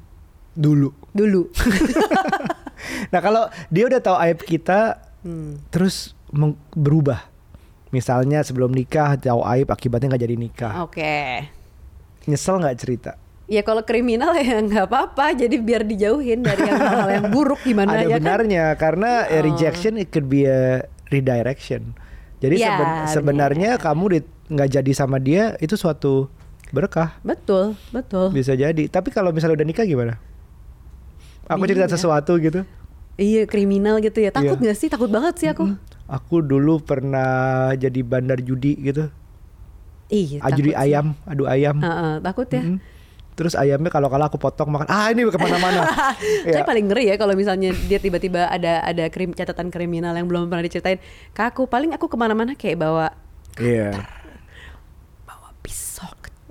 Dulu. 0.59 0.91
dulu. 1.11 1.47
Nah 3.09 3.19
kalau 3.19 3.43
dia 3.69 3.85
udah 3.85 4.01
tahu 4.01 4.17
aib 4.21 4.39
kita, 4.41 4.99
Hmm. 5.19 5.59
terus 5.69 6.15
berubah. 6.71 7.27
Misalnya 7.89 8.39
sebelum 8.41 8.71
nikah 8.71 9.17
tahu 9.17 9.43
aib 9.49 9.67
akibatnya 9.67 10.15
nggak 10.15 10.23
jadi 10.23 10.37
nikah. 10.37 10.73
Oke. 10.81 11.43
Nyesel 12.25 12.61
nggak 12.61 12.77
cerita? 12.77 13.13
Ya 13.47 13.63
kalau 13.63 13.81
kriminal 13.81 14.31
ya 14.37 14.61
nggak 14.61 14.87
apa-apa, 14.87 15.33
jadi 15.35 15.57
biar 15.57 15.83
dijauhin 15.83 16.45
dari 16.45 16.63
yang 16.63 16.79
hal 16.79 17.09
yang 17.11 17.27
buruk 17.29 17.59
gimana 17.63 17.97
Ada 17.97 18.03
ya 18.05 18.07
kan? 18.07 18.19
benarnya 18.21 18.65
karena 18.77 19.11
eh, 19.27 19.41
Oh. 19.41 19.43
rejection 19.43 19.97
it 19.97 20.09
could 20.09 20.29
be 20.29 20.45
a 20.45 20.85
redirection. 21.09 21.97
Jadi 22.39 22.61
Ya, 22.61 22.71
seben- 22.71 22.95
sebenarnya 23.11 23.71
kamu 23.77 24.05
di- 24.13 24.29
nggak 24.49 24.69
jadi 24.71 24.93
sama 24.93 25.19
dia 25.19 25.59
itu 25.59 25.75
suatu 25.75 26.31
berkah 26.71 27.19
Betul, 27.21 27.75
betul. 27.91 28.31
bisa 28.31 28.53
jadi. 28.53 28.87
Tapi 28.87 29.09
kalau 29.09 29.33
misalnya 29.33 29.59
udah 29.59 29.67
nikah 29.67 29.83
gimana? 29.83 30.21
Aku 31.49 31.65
cerita 31.65 31.89
Iya. 31.89 31.95
sesuatu 31.97 32.33
gitu. 32.37 32.61
Iya 33.19 33.49
kriminal 33.49 33.99
gitu 33.99 34.21
ya. 34.21 34.31
Takut 34.31 34.57
Iya. 34.57 34.65
nggak 34.71 34.79
sih? 34.79 34.89
Takut 34.89 35.11
banget 35.11 35.35
sih 35.41 35.49
aku. 35.51 35.75
Aku 36.07 36.41
dulu 36.41 36.79
pernah 36.79 37.73
jadi 37.75 38.01
bandar 38.01 38.39
judi 38.39 38.79
gitu. 38.79 39.11
Iya. 40.09 40.41
Ah, 40.41 40.49
judi 40.49 40.73
takut 40.73 40.81
sih. 40.81 40.89
ayam, 40.89 41.07
adu 41.25 41.45
ayam. 41.45 41.77
Heeh, 41.81 42.13
takut 42.23 42.49
ya. 42.49 42.63
Mm. 42.63 42.79
Terus 43.35 43.55
ayamnya 43.55 43.87
kalau 43.87 44.11
kalah 44.11 44.27
aku 44.27 44.35
potong 44.35 44.67
makan. 44.67 44.89
Ah 44.89 45.09
ini 45.09 45.23
ke 45.23 45.39
mana-mana. 45.39 45.87
Tapi 46.47 46.59
ya. 46.59 46.67
paling 46.67 46.91
ngeri 46.91 47.05
ya 47.07 47.15
kalau 47.15 47.35
misalnya 47.35 47.71
dia 47.87 47.99
tiba-tiba 47.99 48.51
ada 48.51 48.83
ada 48.83 49.07
krim, 49.09 49.31
catatan 49.31 49.71
kriminal 49.71 50.11
yang 50.13 50.27
belum 50.27 50.51
pernah 50.51 50.65
diceritain 50.65 50.99
ke 51.31 51.43
aku. 51.45 51.71
Paling 51.71 51.95
aku 51.95 52.11
ke 52.11 52.17
mana-mana 52.19 52.59
kayak 52.59 52.83
bawa 52.83 53.15
Iya. 53.55 53.95
kecil. 53.95 54.07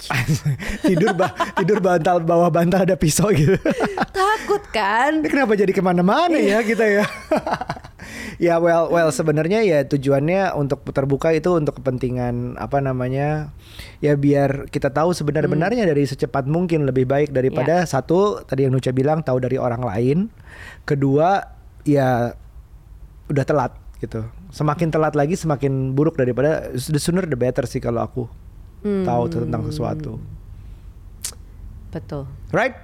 tidur 0.88 1.12
bah 1.14 1.32
tidur 1.60 1.80
bantal 1.84 2.24
bawah 2.24 2.50
bantal 2.52 2.84
ada 2.88 2.96
pisau 2.96 3.30
gitu. 3.34 3.58
Takut 4.18 4.64
kan? 4.72 5.22
Ini 5.22 5.30
kenapa 5.30 5.54
jadi 5.60 5.72
ke 5.72 5.82
mana-mana 5.84 6.38
ya 6.40 6.64
kita 6.64 6.86
ya? 6.88 7.06
ya 8.48 8.62
well 8.62 8.88
well 8.88 9.10
sebenarnya 9.12 9.66
ya 9.66 9.84
tujuannya 9.84 10.56
untuk 10.56 10.86
terbuka 10.94 11.34
itu 11.34 11.58
untuk 11.58 11.82
kepentingan 11.82 12.56
apa 12.62 12.80
namanya 12.80 13.52
ya 14.00 14.16
biar 14.16 14.70
kita 14.72 14.94
tahu 14.94 15.12
sebenar-benarnya 15.12 15.90
dari 15.90 16.06
secepat 16.06 16.46
mungkin 16.48 16.88
lebih 16.88 17.10
baik 17.10 17.30
daripada 17.34 17.84
satu 17.84 18.46
tadi 18.46 18.66
yang 18.66 18.74
Nucha 18.74 18.94
bilang 18.94 19.26
tahu 19.26 19.42
dari 19.42 19.60
orang 19.60 19.84
lain, 19.84 20.18
kedua 20.88 21.44
ya 21.84 22.34
udah 23.28 23.46
telat 23.46 23.74
gitu. 24.00 24.24
Semakin 24.54 24.94
telat 24.94 25.18
lagi 25.18 25.36
semakin 25.36 25.92
buruk 25.98 26.16
daripada 26.16 26.72
the 26.72 27.02
sooner 27.02 27.26
the 27.26 27.36
better 27.36 27.68
sih 27.68 27.82
kalau 27.84 28.06
aku 28.06 28.24
tahu 28.84 29.24
tentang 29.32 29.64
sesuatu. 29.68 30.22
Betul. 31.92 32.28
Right? 32.52 32.76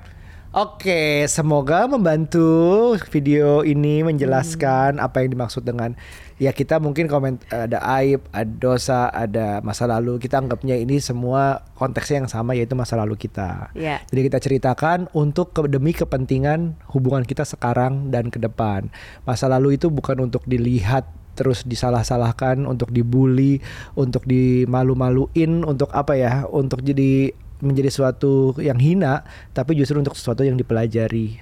Oke, 0.53 1.25
semoga 1.33 1.89
membantu 1.89 2.93
video 3.09 3.65
ini 3.65 4.05
menjelaskan 4.05 5.01
apa 5.01 5.25
yang 5.25 5.33
dimaksud 5.33 5.65
dengan 5.65 5.97
ya 6.37 6.53
kita 6.53 6.77
mungkin 6.77 7.09
komen 7.09 7.41
ada 7.49 7.81
aib, 7.97 8.21
ada 8.29 8.53
dosa, 8.61 9.09
ada 9.09 9.65
masa 9.65 9.89
lalu. 9.89 10.21
Kita 10.21 10.37
anggapnya 10.37 10.77
ini 10.77 11.01
semua 11.01 11.65
konteksnya 11.73 12.21
yang 12.21 12.29
sama 12.29 12.53
yaitu 12.53 12.77
masa 12.77 12.93
lalu 13.01 13.17
kita. 13.17 13.73
Iya. 13.73 14.05
Jadi 14.05 14.21
kita 14.29 14.37
ceritakan 14.37 15.09
untuk 15.17 15.57
ke, 15.57 15.65
demi 15.65 15.89
kepentingan 15.89 16.77
hubungan 16.93 17.25
kita 17.25 17.49
sekarang 17.49 18.13
dan 18.13 18.29
ke 18.29 18.37
depan. 18.37 18.93
Masa 19.25 19.49
lalu 19.49 19.81
itu 19.81 19.89
bukan 19.89 20.21
untuk 20.21 20.45
dilihat 20.45 21.09
terus 21.33 21.65
disalah-salahkan, 21.65 22.65
untuk 22.65 22.89
dibully, 22.93 23.59
untuk 23.93 24.25
dimalu-maluin, 24.25 25.65
untuk 25.65 25.89
apa 25.93 26.13
ya? 26.17 26.45
Untuk 26.49 26.81
jadi 26.85 27.33
menjadi 27.63 27.89
suatu 27.89 28.59
yang 28.59 28.77
hina, 28.77 29.23
tapi 29.55 29.79
justru 29.79 29.97
untuk 29.97 30.19
sesuatu 30.19 30.43
yang 30.43 30.59
dipelajari 30.59 31.39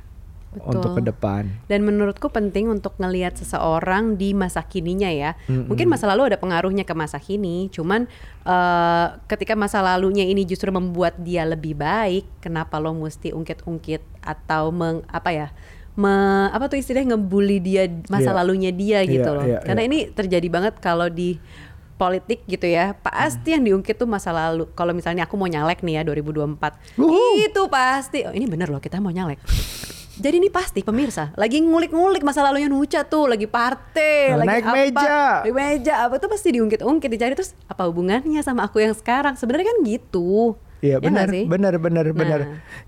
Betul. 0.51 0.67
untuk 0.67 0.89
ke 0.99 1.01
depan. 1.08 1.43
Dan 1.71 1.88
menurutku 1.88 2.27
penting 2.27 2.67
untuk 2.67 2.99
ngelihat 2.99 3.39
seseorang 3.39 4.19
di 4.19 4.36
masa 4.36 4.62
kininya 4.67 5.08
ya. 5.08 5.39
Mungkin 5.47 5.88
masa 5.88 6.12
lalu 6.12 6.30
ada 6.30 6.38
pengaruhnya 6.38 6.84
ke 6.84 6.91
masa 6.91 7.17
kini, 7.17 7.71
cuman 7.71 8.06
eh, 8.43 9.08
ketika 9.32 9.56
masa 9.56 9.80
lalunya 9.80 10.27
ini 10.27 10.43
justru 10.43 10.69
membuat 10.69 11.15
dia 11.23 11.47
lebih 11.47 11.80
baik, 11.80 12.27
kenapa 12.43 12.77
lo 12.84 12.91
mesti 12.93 13.32
ungkit-ungkit 13.32 14.04
atau 14.21 14.69
meng 14.69 15.01
apa 15.08 15.32
ya? 15.32 15.47
Me, 15.93 16.13
apa 16.47 16.65
tuh 16.65 16.80
istilahnya 16.80 17.13
ngebully 17.13 17.60
dia 17.60 17.84
masa 18.08 18.32
Iya. 18.32 18.38
lalunya 18.38 18.71
dia 18.71 19.04
gitu 19.04 19.27
Iya, 19.27 19.36
loh. 19.36 19.43
iya, 19.43 19.60
Karena 19.60 19.82
iya. 19.84 19.89
ini 19.91 19.99
terjadi 20.08 20.47
banget 20.47 20.73
kalau 20.77 21.06
di 21.06 21.36
politik 21.95 22.41
gitu 22.45 22.63
ya. 22.63 22.95
Pasti 22.95 23.51
yang 23.51 23.62
diungkit 23.62 23.93
tuh 23.93 24.08
masa 24.08 24.32
lalu. 24.32 24.65
Kalau 24.71 24.89
misalnya 24.89 25.23
aku 25.23 25.36
mau 25.36 25.45
nyalek 25.45 25.84
nih 25.84 25.99
ya 25.99 26.04
2024. 26.04 26.80
Wuhu. 26.95 27.38
Itu 27.39 27.67
pasti. 27.67 28.23
Oh, 28.23 28.32
ini 28.32 28.47
bener 28.47 28.67
loh 28.67 28.80
kita 28.80 28.97
mau 28.97 29.12
nyalek. 29.12 29.38
Jadi 30.12 30.38
ini 30.38 30.49
pasti 30.49 30.80
pemirsa 30.80 31.34
lagi 31.34 31.58
ngulik-ngulik 31.58 32.21
masa 32.21 32.41
lalunya 32.41 32.67
Nucha 32.67 33.01
tuh, 33.01 33.25
lagi 33.25 33.47
party, 33.47 34.30
Nah, 34.30 34.38
lagi 34.39 34.47
naik 34.54 34.63
apa, 34.63 34.75
meja. 34.75 35.21
naik 35.41 35.54
meja 35.56 35.93
apa 36.04 36.15
tuh 36.17 36.30
pasti 36.30 36.51
diungkit-ungkit 36.51 37.10
dicari 37.10 37.34
terus 37.34 37.58
apa 37.65 37.89
hubungannya 37.89 38.38
sama 38.39 38.63
aku 38.63 38.80
yang 38.80 38.93
sekarang? 38.93 39.34
Sebenarnya 39.34 39.71
kan 39.71 39.77
gitu. 39.82 40.56
Iya 40.82 40.98
Ya 40.98 40.98
benar, 40.98 41.30
benar, 41.30 41.74
benar, 41.78 42.06
benar. 42.10 42.39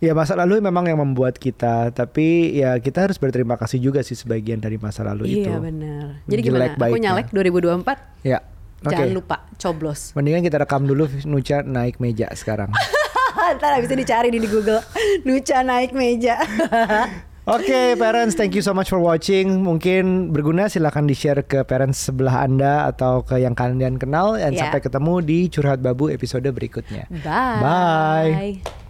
Ya 0.01 0.17
masa 0.17 0.33
lalu 0.33 0.57
memang 0.57 0.89
yang 0.89 0.97
membuat 0.97 1.37
kita, 1.37 1.93
tapi 1.93 2.57
ya 2.57 2.81
kita 2.81 3.05
harus 3.05 3.21
berterima 3.21 3.53
kasih 3.53 3.77
juga 3.77 4.01
sih 4.01 4.17
sebagian 4.17 4.57
dari 4.57 4.81
masa 4.81 5.05
lalu 5.05 5.37
itu. 5.39 5.45
Iya 5.45 5.61
benar. 5.61 6.25
Jadi 6.25 6.41
Jelek 6.41 6.73
gimana? 6.73 6.89
Aku 6.89 6.97
nyalek 6.97 7.27
2024. 7.29 8.25
Ya, 8.25 8.39
oke. 8.81 8.89
Jangan 8.89 9.09
lupa 9.13 9.35
coblos. 9.61 10.17
Mendingan 10.17 10.41
kita 10.41 10.57
rekam 10.57 10.89
dulu 10.89 11.05
Nucha 11.29 11.61
naik 11.61 12.01
meja 12.01 12.33
sekarang. 12.33 12.73
Ntar 13.61 13.77
bisa 13.85 13.93
dicari 13.93 14.33
di 14.33 14.41
di 14.41 14.49
Google. 14.49 14.81
Nucha 15.21 15.61
naik 15.61 15.93
meja. 15.93 16.41
Oke, 17.43 17.99
parents, 17.99 18.39
thank 18.39 18.55
you 18.55 18.63
so 18.63 18.71
much 18.71 18.87
for 18.87 19.03
watching. 19.03 19.67
Mungkin 19.67 20.31
berguna 20.31 20.71
silahkan 20.71 21.03
di-share 21.03 21.43
ke 21.43 21.67
parents 21.67 22.07
sebelah 22.07 22.47
Anda 22.47 22.87
atau 22.87 23.19
ke 23.19 23.35
yang 23.35 23.51
kalian 23.51 23.99
kenal 23.99 24.39
dan 24.39 24.55
Ya. 24.55 24.63
sampai 24.67 24.79
ketemu 24.79 25.13
di 25.19 25.39
Curhat 25.51 25.83
Babu 25.83 26.07
episode 26.07 26.47
berikutnya. 26.47 27.03
Bye. 27.11 27.59
Bye. 27.59 28.82